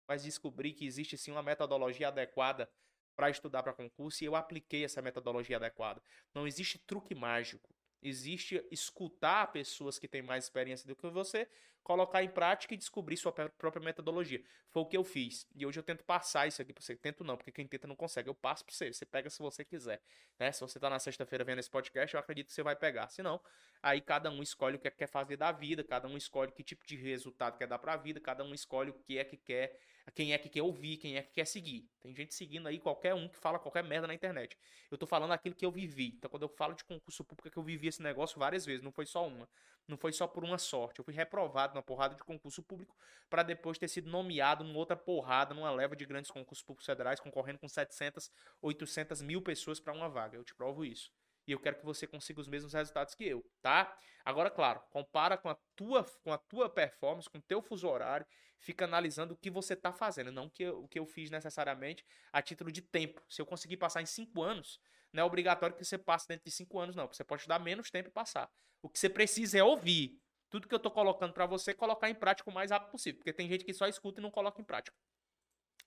Mas 0.07 0.23
descobri 0.23 0.73
que 0.73 0.87
existe 0.87 1.17
sim 1.17 1.31
uma 1.31 1.43
metodologia 1.43 2.09
adequada 2.09 2.69
para 3.17 3.31
estudar 3.31 3.63
para 3.63 3.73
concurso 3.73 4.23
e 4.23 4.27
eu 4.27 4.35
apliquei 4.35 4.85
essa 4.85 5.01
metodologia 5.01 5.57
adequada. 5.57 6.03
Não 6.35 6.47
existe 6.47 6.79
truque 6.79 7.15
mágico. 7.15 7.73
Existe 8.03 8.63
escutar 8.71 9.51
pessoas 9.53 9.99
que 9.99 10.07
têm 10.07 10.21
mais 10.21 10.45
experiência 10.45 10.87
do 10.87 10.95
que 10.95 11.09
você 11.09 11.49
colocar 11.85 12.25
em 12.25 12.31
prática 12.31 12.73
e 12.73 12.79
descobrir 12.79 13.17
sua 13.17 13.31
própria 13.31 13.85
metodologia. 13.85 14.43
Foi 14.71 14.83
o 14.83 14.87
que 14.87 14.97
eu 14.97 15.05
fiz. 15.05 15.47
E 15.55 15.67
hoje 15.67 15.79
eu 15.79 15.83
tento 15.83 16.03
passar 16.03 16.49
isso 16.49 16.61
aqui 16.63 16.73
para 16.73 16.83
você. 16.83 16.97
Tento 16.97 17.23
não, 17.23 17.37
porque 17.37 17.53
quem 17.53 17.69
tenta 17.69 17.87
não 17.87 17.95
consegue. 17.95 18.29
Eu 18.29 18.35
passo 18.35 18.65
para 18.65 18.75
você. 18.75 18.93
Você 18.93 19.05
pega 19.05 19.29
se 19.29 19.39
você 19.39 19.65
quiser. 19.65 20.03
Né? 20.39 20.51
Se 20.51 20.63
você 20.63 20.81
tá 20.81 20.89
na 20.89 20.99
sexta-feira 20.99 21.45
vendo 21.45 21.59
esse 21.59 21.71
podcast, 21.71 22.15
eu 22.15 22.19
acredito 22.19 22.47
que 22.47 22.55
você 22.55 22.63
vai 22.63 22.75
pegar. 22.75 23.09
Se 23.11 23.23
não, 23.23 23.39
aí 23.83 24.01
cada 24.01 24.31
um 24.31 24.43
escolhe 24.43 24.77
o 24.77 24.79
que 24.79 24.89
é 24.89 24.91
quer 24.91 25.07
fazer 25.07 25.37
da 25.37 25.53
vida, 25.53 25.85
cada 25.85 26.09
um 26.09 26.17
escolhe 26.17 26.51
que 26.51 26.65
tipo 26.65 26.87
de 26.87 26.97
resultado 26.97 27.59
quer 27.59 27.67
dar 27.67 27.79
para 27.79 27.93
a 27.93 27.97
vida, 27.99 28.19
cada 28.19 28.43
um 28.43 28.55
escolhe 28.55 28.91
o 28.91 28.95
que 28.95 29.19
é 29.19 29.25
que 29.25 29.37
quer 29.37 29.79
quem 30.11 30.33
é 30.33 30.39
que 30.39 30.49
quer 30.49 30.63
ouvir, 30.63 30.99
quem 30.99 31.17
é 31.17 31.23
que 31.23 31.33
quer 31.33 31.47
seguir. 31.47 31.89
Tem 32.01 32.15
gente 32.15 32.35
seguindo 32.35 32.67
aí 32.69 32.79
qualquer 32.79 33.15
um 33.15 33.29
que 33.29 33.39
fala 33.39 33.59
qualquer 33.59 33.83
merda 33.83 34.07
na 34.07 34.15
internet. 34.15 34.57
Eu 34.91 34.99
tô 34.99 35.07
falando 35.07 35.33
aquilo 35.33 35.55
que 35.55 35.65
eu 35.65 35.71
vivi. 35.71 36.15
Então, 36.17 36.31
quando 36.31 36.43
eu 36.43 36.49
falo 36.49 36.75
de 36.75 36.85
concurso 36.85 37.25
público, 37.25 37.49
é 37.49 37.51
que 37.51 37.57
eu 37.57 37.63
vivi 37.63 37.89
esse 37.89 38.03
negócio 38.03 38.39
várias 38.39 38.67
vezes, 38.67 38.83
não 38.83 38.93
foi 38.93 39.07
só 39.07 39.27
uma. 39.27 39.49
Não 39.89 39.97
foi 39.97 40.13
só 40.13 40.27
por 40.27 40.45
uma 40.45 40.59
sorte. 40.59 40.99
Eu 40.99 41.05
fui 41.05 41.15
reprovado 41.15 41.75
numa 41.75 41.83
porrada 41.83 42.15
de 42.15 42.23
concurso 42.23 42.63
público 42.63 42.97
para 43.29 43.43
depois 43.43 43.79
ter 43.79 43.89
sido 43.89 44.11
nomeado 44.11 44.63
numa 44.63 44.79
outra 44.79 44.97
porrada, 44.97 45.55
numa 45.55 45.71
leva 45.71 45.97
de 45.97 46.05
grandes 46.07 46.31
concursos 46.31 46.65
públicos 46.65 46.87
federais, 46.87 47.21
concorrendo 47.21 47.59
com 47.59 47.69
700, 47.69 48.31
800 48.63 49.23
mil 49.23 49.43
pessoas 49.43 49.81
para 49.81 49.93
uma 49.93 50.09
vaga. 50.09 50.37
Eu 50.37 50.45
te 50.45 50.55
provo 50.55 50.85
isso. 50.85 51.13
E 51.47 51.53
eu 51.53 51.61
quero 51.61 51.77
que 51.77 51.85
você 51.85 52.07
consiga 52.07 52.41
os 52.41 52.49
mesmos 52.49 52.73
resultados 52.73 53.15
que 53.15 53.25
eu, 53.25 53.45
tá? 53.61 53.97
Agora, 54.25 54.51
claro, 54.51 54.81
compara 54.91 55.37
com 55.37 55.49
a 55.49 55.57
tua, 55.77 56.05
com 56.23 56.33
a 56.33 56.39
tua 56.39 56.71
performance, 56.71 57.29
com 57.29 57.39
o 57.39 57.43
teu 57.43 57.61
fuso 57.61 57.87
horário, 57.87 58.27
fica 58.59 58.87
analisando 58.87 59.35
o 59.35 59.37
que 59.37 59.51
você 59.51 59.75
está 59.75 59.93
fazendo, 59.93 60.33
não 60.33 60.49
que 60.49 60.63
eu, 60.63 60.83
o 60.83 60.89
que 60.89 60.99
eu 60.99 61.05
fiz 61.05 61.31
necessariamente 61.31 62.05
a 62.33 62.41
título 62.41 62.73
de 62.73 62.81
tempo. 62.81 63.23
Se 63.29 63.43
eu 63.43 63.47
conseguir 63.47 63.77
passar 63.77 64.01
em 64.01 64.07
cinco 64.07 64.43
anos, 64.43 64.81
não 65.13 65.23
é 65.23 65.25
obrigatório 65.25 65.77
que 65.77 65.85
você 65.85 65.99
passe 65.99 66.27
dentro 66.27 66.45
de 66.45 66.51
cinco 66.51 66.79
anos, 66.79 66.97
não. 66.97 67.07
Você 67.07 67.23
pode 67.23 67.47
dar 67.47 67.61
menos 67.61 67.91
tempo 67.91 68.09
e 68.09 68.13
passar. 68.13 68.51
O 68.83 68.89
que 68.89 68.99
você 68.99 69.09
precisa 69.09 69.59
é 69.59 69.63
ouvir. 69.63 70.19
Tudo 70.51 70.67
que 70.67 70.75
eu 70.75 70.79
estou 70.79 70.91
colocando 70.91 71.33
para 71.33 71.47
você, 71.47 71.73
colocar 71.73 72.09
em 72.09 72.15
prática 72.15 72.51
o 72.51 72.53
mais 72.53 72.71
rápido 72.71 72.91
possível. 72.91 73.19
Porque 73.19 73.33
tem 73.33 73.49
gente 73.49 73.65
que 73.65 73.73
só 73.73 73.87
escuta 73.87 74.21
e 74.21 74.23
não 74.23 74.31
coloca 74.31 74.61
em 74.61 74.65
prática. 74.65 74.97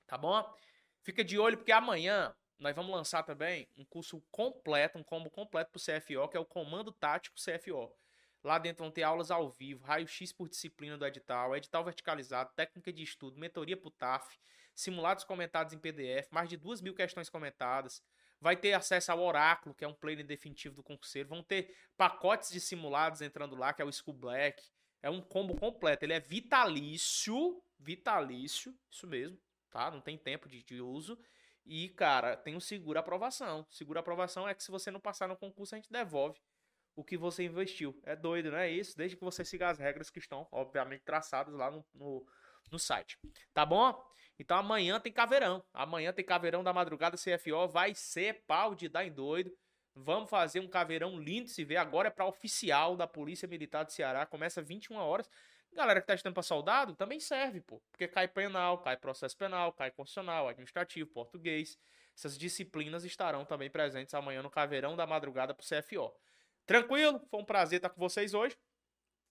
Tá 0.06 0.18
bom? 0.18 0.44
Fica 1.04 1.24
de 1.24 1.38
olho, 1.38 1.58
porque 1.58 1.72
amanhã 1.72 2.34
nós 2.60 2.76
vamos 2.76 2.92
lançar 2.92 3.24
também 3.24 3.68
um 3.78 3.86
curso 3.86 4.22
completo, 4.32 4.98
um 4.98 5.04
combo 5.04 5.30
completo 5.30 5.72
para 5.72 5.78
o 5.78 5.82
CFO, 6.00 6.28
que 6.30 6.38
é 6.38 6.40
o 6.40 6.46
Comando 6.46 6.92
Tático 6.92 7.38
CFO. 7.38 7.92
Lá 8.44 8.58
dentro 8.58 8.84
vão 8.84 8.92
ter 8.92 9.04
aulas 9.04 9.32
ao 9.32 9.50
vivo, 9.50 9.86
raio-x 9.86 10.32
por 10.32 10.48
disciplina 10.48 10.98
do 10.98 11.06
edital, 11.06 11.56
edital 11.56 11.84
verticalizado, 11.84 12.54
técnica 12.56 12.94
de 12.94 13.04
estudo, 13.04 13.40
mentoria 13.40 13.76
para 13.76 13.88
o 13.88 13.92
TAF, 13.92 14.38
simulados 14.74 15.24
comentados 15.24 15.74
em 15.74 15.80
PDF, 15.80 16.32
mais 16.32 16.50
de 16.50 16.56
duas 16.56 16.82
mil 16.82 16.94
questões 16.94 17.30
comentadas. 17.30 18.02
Vai 18.40 18.56
ter 18.56 18.74
acesso 18.74 19.12
ao 19.12 19.20
Oráculo, 19.20 19.74
que 19.74 19.84
é 19.84 19.88
um 19.88 19.94
planner 19.94 20.26
definitivo 20.26 20.76
do 20.76 20.84
concurseiro. 20.84 21.28
Vão 21.28 21.42
ter 21.42 21.76
pacotes 21.98 22.52
de 22.52 22.62
simulados 22.62 23.22
entrando 23.22 23.56
lá, 23.56 23.74
que 23.74 23.82
é 23.82 23.86
o 23.86 23.92
School 23.92 24.16
Black. 24.16 24.64
É 25.02 25.10
um 25.10 25.22
combo 25.22 25.56
completo. 25.56 26.06
Ele 26.06 26.14
é 26.14 26.20
vitalício, 26.20 27.62
vitalício, 27.80 28.78
isso 28.92 29.08
mesmo, 29.08 29.40
tá? 29.72 29.90
Não 29.90 30.00
tem 30.00 30.18
tempo 30.18 30.48
de, 30.48 30.64
de 30.64 30.80
uso. 30.80 31.18
E, 31.68 31.90
cara, 31.90 32.38
tem 32.38 32.56
o 32.56 32.62
seguro 32.62 32.98
aprovação. 32.98 33.68
Seguro 33.70 34.00
aprovação 34.00 34.48
é 34.48 34.56
que 34.56 34.64
se 34.64 34.72
você 34.72 34.90
não 34.90 35.02
passar 35.02 35.28
no 35.28 35.36
concurso, 35.36 35.76
a 35.76 35.78
gente 35.78 35.92
devolve 35.92 36.40
o 36.96 37.04
que 37.04 37.18
você 37.18 37.44
investiu. 37.44 38.00
É 38.04 38.16
doido, 38.16 38.52
não 38.52 38.58
é 38.58 38.72
isso? 38.72 38.98
Desde 38.98 39.18
que 39.18 39.24
você 39.24 39.44
siga 39.44 39.70
as 39.70 39.78
regras 39.78 40.10
que 40.10 40.18
estão, 40.18 40.48
obviamente, 40.50 41.04
traçadas 41.04 41.54
lá 41.54 41.70
no, 41.70 41.86
no, 41.94 42.26
no 42.72 42.80
site. 42.80 43.20
Tá 43.54 43.66
bom? 43.66 44.02
Então 44.40 44.58
amanhã 44.58 44.98
tem 45.00 45.12
caveirão. 45.12 45.62
Amanhã 45.74 46.14
tem 46.14 46.24
caveirão 46.24 46.64
da 46.64 46.72
madrugada 46.72 47.18
CFO. 47.18 47.68
Vai 47.68 47.94
ser 47.94 48.46
pau 48.48 48.74
de 48.74 48.88
dar 48.88 49.06
em 49.06 49.12
doido. 49.12 49.52
Vamos 49.94 50.30
fazer 50.30 50.60
um 50.62 50.68
caveirão 50.68 51.20
lindo 51.20 51.46
de 51.46 51.52
se 51.52 51.66
ver. 51.66 51.78
Agora 51.78 52.08
é 52.08 52.12
para 52.12 52.26
oficial 52.26 52.96
da 52.96 53.06
Polícia 53.06 53.48
Militar 53.48 53.84
do 53.84 53.92
Ceará. 53.92 54.26
Começa 54.26 54.62
21 54.62 54.96
horas. 54.96 55.30
Galera 55.74 56.02
que 56.02 56.08
tá 56.08 56.16
estudando 56.16 56.34
para 56.34 56.44
soldado 56.44 56.96
também 56.96 57.20
serve, 57.20 57.62
pô. 57.62 57.80
Porque 57.92 58.08
cai 58.08 58.28
penal, 58.28 58.80
cai 58.80 58.98
processo 58.98 59.38
penal, 59.38 59.72
cai 59.74 59.92
constitucional, 59.92 60.48
administrativo, 60.48 61.10
português. 61.10 61.78
Essas 62.16 62.38
disciplinas 62.38 63.04
estarão 63.04 63.46
também 63.46 63.70
presentes 63.70 64.14
amanhã 64.14 64.42
no 64.42 64.50
Caveirão 64.50 64.96
da 64.96 65.06
Madrugada 65.06 65.54
pro 65.54 65.66
CFO. 65.66 66.12
Tranquilo? 66.66 67.22
Foi 67.30 67.40
um 67.40 67.46
prazer 67.46 67.78
estar 67.78 67.90
com 67.90 68.00
vocês 68.00 68.34
hoje 68.34 68.58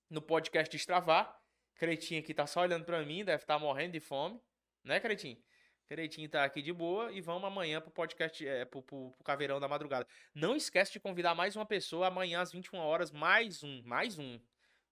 no 0.09 0.23
podcast 0.23 0.75
Extravar. 0.75 1.37
Cretinho 1.75 2.21
aqui 2.21 2.33
tá 2.33 2.47
só 2.47 2.61
olhando 2.61 2.85
para 2.85 3.05
mim, 3.05 3.25
deve 3.25 3.43
estar 3.43 3.55
tá 3.55 3.61
morrendo 3.61 3.93
de 3.93 4.01
fome, 4.01 4.41
né, 4.83 4.99
Cretinho? 4.99 5.37
Cretinho 5.87 6.29
tá 6.29 6.43
aqui 6.43 6.63
de 6.63 6.73
boa 6.73 7.13
e 7.13 7.21
vamos 7.21 7.45
amanhã 7.45 7.81
pro 7.81 7.91
podcast, 7.91 8.47
é, 8.47 8.65
pro, 8.65 8.83
pro, 8.83 9.13
pro 9.13 9.25
Caveirão 9.25 9.61
da 9.61 9.69
Madrugada. 9.69 10.07
Não 10.35 10.57
esquece 10.57 10.93
de 10.93 11.01
convidar 11.01 11.35
mais 11.35 11.55
uma 11.55 11.67
pessoa 11.67 12.09
amanhã 12.09 12.41
às 12.41 12.51
21 12.51 12.79
horas, 12.79 13.11
mais 13.13 13.63
um, 13.63 13.83
mais 13.85 14.19
um, 14.19 14.41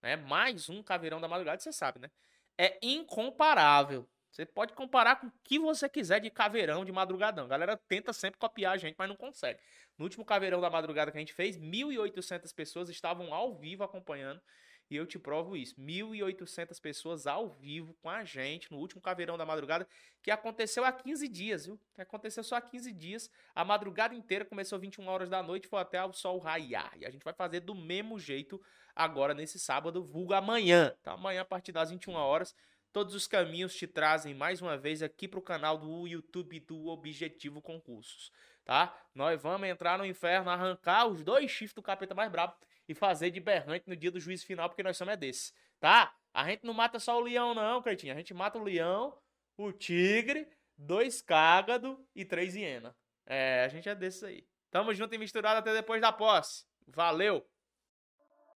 né? 0.05 0.17
Mais 0.17 0.69
um 0.69 0.83
Caveirão 0.83 1.19
da 1.19 1.27
Madrugada, 1.27 1.59
você 1.59 1.73
sabe, 1.73 1.99
né? 1.99 2.11
É 2.59 2.79
incomparável. 2.83 4.07
Você 4.31 4.45
pode 4.45 4.75
comparar 4.75 5.17
com 5.17 5.29
o 5.29 5.33
que 5.43 5.59
você 5.59 5.89
quiser 5.89 6.21
de 6.21 6.29
caveirão 6.29 6.85
de 6.85 6.93
madrugadão. 6.93 7.47
A 7.47 7.49
galera 7.49 7.77
tenta 7.89 8.13
sempre 8.13 8.39
copiar 8.39 8.75
a 8.75 8.77
gente, 8.77 8.97
mas 8.99 9.09
não 9.09 9.17
consegue. 9.17 9.59
No 9.97 10.05
último 10.05 10.25
caveirão 10.25 10.61
da 10.61 10.69
madrugada 10.69 11.11
que 11.11 11.17
a 11.17 11.21
gente 11.21 11.33
fez, 11.33 11.57
1.800 11.57 12.53
pessoas 12.55 12.91
estavam 12.91 13.33
ao 13.33 13.55
vivo 13.55 13.83
acompanhando. 13.83 14.43
E 14.91 14.97
eu 14.97 15.07
te 15.07 15.19
provo 15.19 15.57
isso. 15.57 15.75
1.800 15.81 16.79
pessoas 16.81 17.27
ao 17.27 17.49
vivo 17.49 17.95
com 18.03 18.11
a 18.11 18.25
gente 18.25 18.71
no 18.71 18.79
último 18.79 19.01
Caveirão 19.01 19.39
da 19.39 19.47
Madrugada, 19.47 19.89
que 20.23 20.31
aconteceu 20.31 20.85
há 20.85 20.93
15 20.93 21.27
dias, 21.29 21.65
viu? 21.65 21.81
Que 21.95 22.03
aconteceu 22.03 22.45
só 22.45 22.57
há 22.57 22.61
15 22.61 22.93
dias. 22.93 23.31
A 23.55 23.65
madrugada 23.65 24.15
inteira 24.15 24.45
começou 24.45 24.79
21 24.79 25.09
horas 25.09 25.31
da 25.31 25.43
noite, 25.43 25.67
foi 25.67 25.81
até 25.81 26.05
o 26.05 26.13
sol 26.13 26.39
raiar. 26.39 26.93
E 26.99 27.07
a 27.07 27.11
gente 27.11 27.25
vai 27.25 27.33
fazer 27.33 27.61
do 27.61 27.75
mesmo 27.75 28.19
jeito 28.19 28.61
agora 28.95 29.35
nesse 29.35 29.59
sábado, 29.59 30.05
vulgo 30.05 30.35
amanhã. 30.35 30.95
Então 31.01 31.15
amanhã, 31.15 31.43
a 31.43 31.45
partir 31.45 31.73
das 31.73 31.91
21 31.91 32.15
horas, 32.15 32.55
todos 32.93 33.15
os 33.15 33.27
caminhos 33.27 33.75
te 33.75 33.87
trazem 33.87 34.35
mais 34.35 34.63
uma 34.63 34.77
vez 34.77 35.03
aqui 35.03 35.27
para 35.27 35.39
o 35.39 35.43
canal 35.43 35.77
do 35.77 36.07
YouTube 36.07 36.61
do 36.61 36.87
Objetivo 36.87 37.61
Concursos, 37.61 38.31
tá? 38.65 38.97
Nós 39.15 39.41
vamos 39.43 39.69
entrar 39.69 39.99
no 39.99 40.07
inferno, 40.07 40.51
arrancar 40.51 41.07
os 41.07 41.23
dois 41.23 41.51
chifres 41.51 41.75
do 41.75 41.83
capeta 41.83 42.15
mais 42.15 42.31
brabo 42.31 42.55
e 42.89 42.95
fazer 42.95 43.31
de 43.31 43.41
berrante 43.41 43.89
no 43.89 43.97
dia 43.97 44.11
do 44.11 44.21
juízo 44.21 44.47
final, 44.47 44.69
porque 44.69 44.83
nós 44.83 44.97
somos 44.97 45.15
é 45.15 45.17
desse, 45.17 45.53
tá? 45.81 46.15
A 46.33 46.45
gente 46.49 46.65
não 46.65 46.75
mata 46.75 46.99
só 46.99 47.17
o 47.17 47.21
leão, 47.21 47.55
não, 47.55 47.83
Cretinho. 47.83 48.13
A 48.13 48.17
gente 48.17 48.35
mata 48.35 48.59
o 48.59 48.63
leão, 48.63 49.17
o 49.57 49.73
tigre, 49.73 50.49
dois 50.77 51.23
cágado 51.23 52.05
e 52.15 52.25
três 52.25 52.55
hiena. 52.55 52.95
É, 53.27 53.65
a 53.65 53.69
gente 53.69 53.89
é 53.89 53.95
desses 53.95 54.23
aí. 54.23 54.47
Tamo 54.71 54.93
junto 54.93 55.15
e 55.15 55.19
misturado 55.19 55.59
até 55.59 55.73
depois 55.73 56.01
da 56.01 56.13
posse. 56.13 56.65
Valeu! 56.89 57.47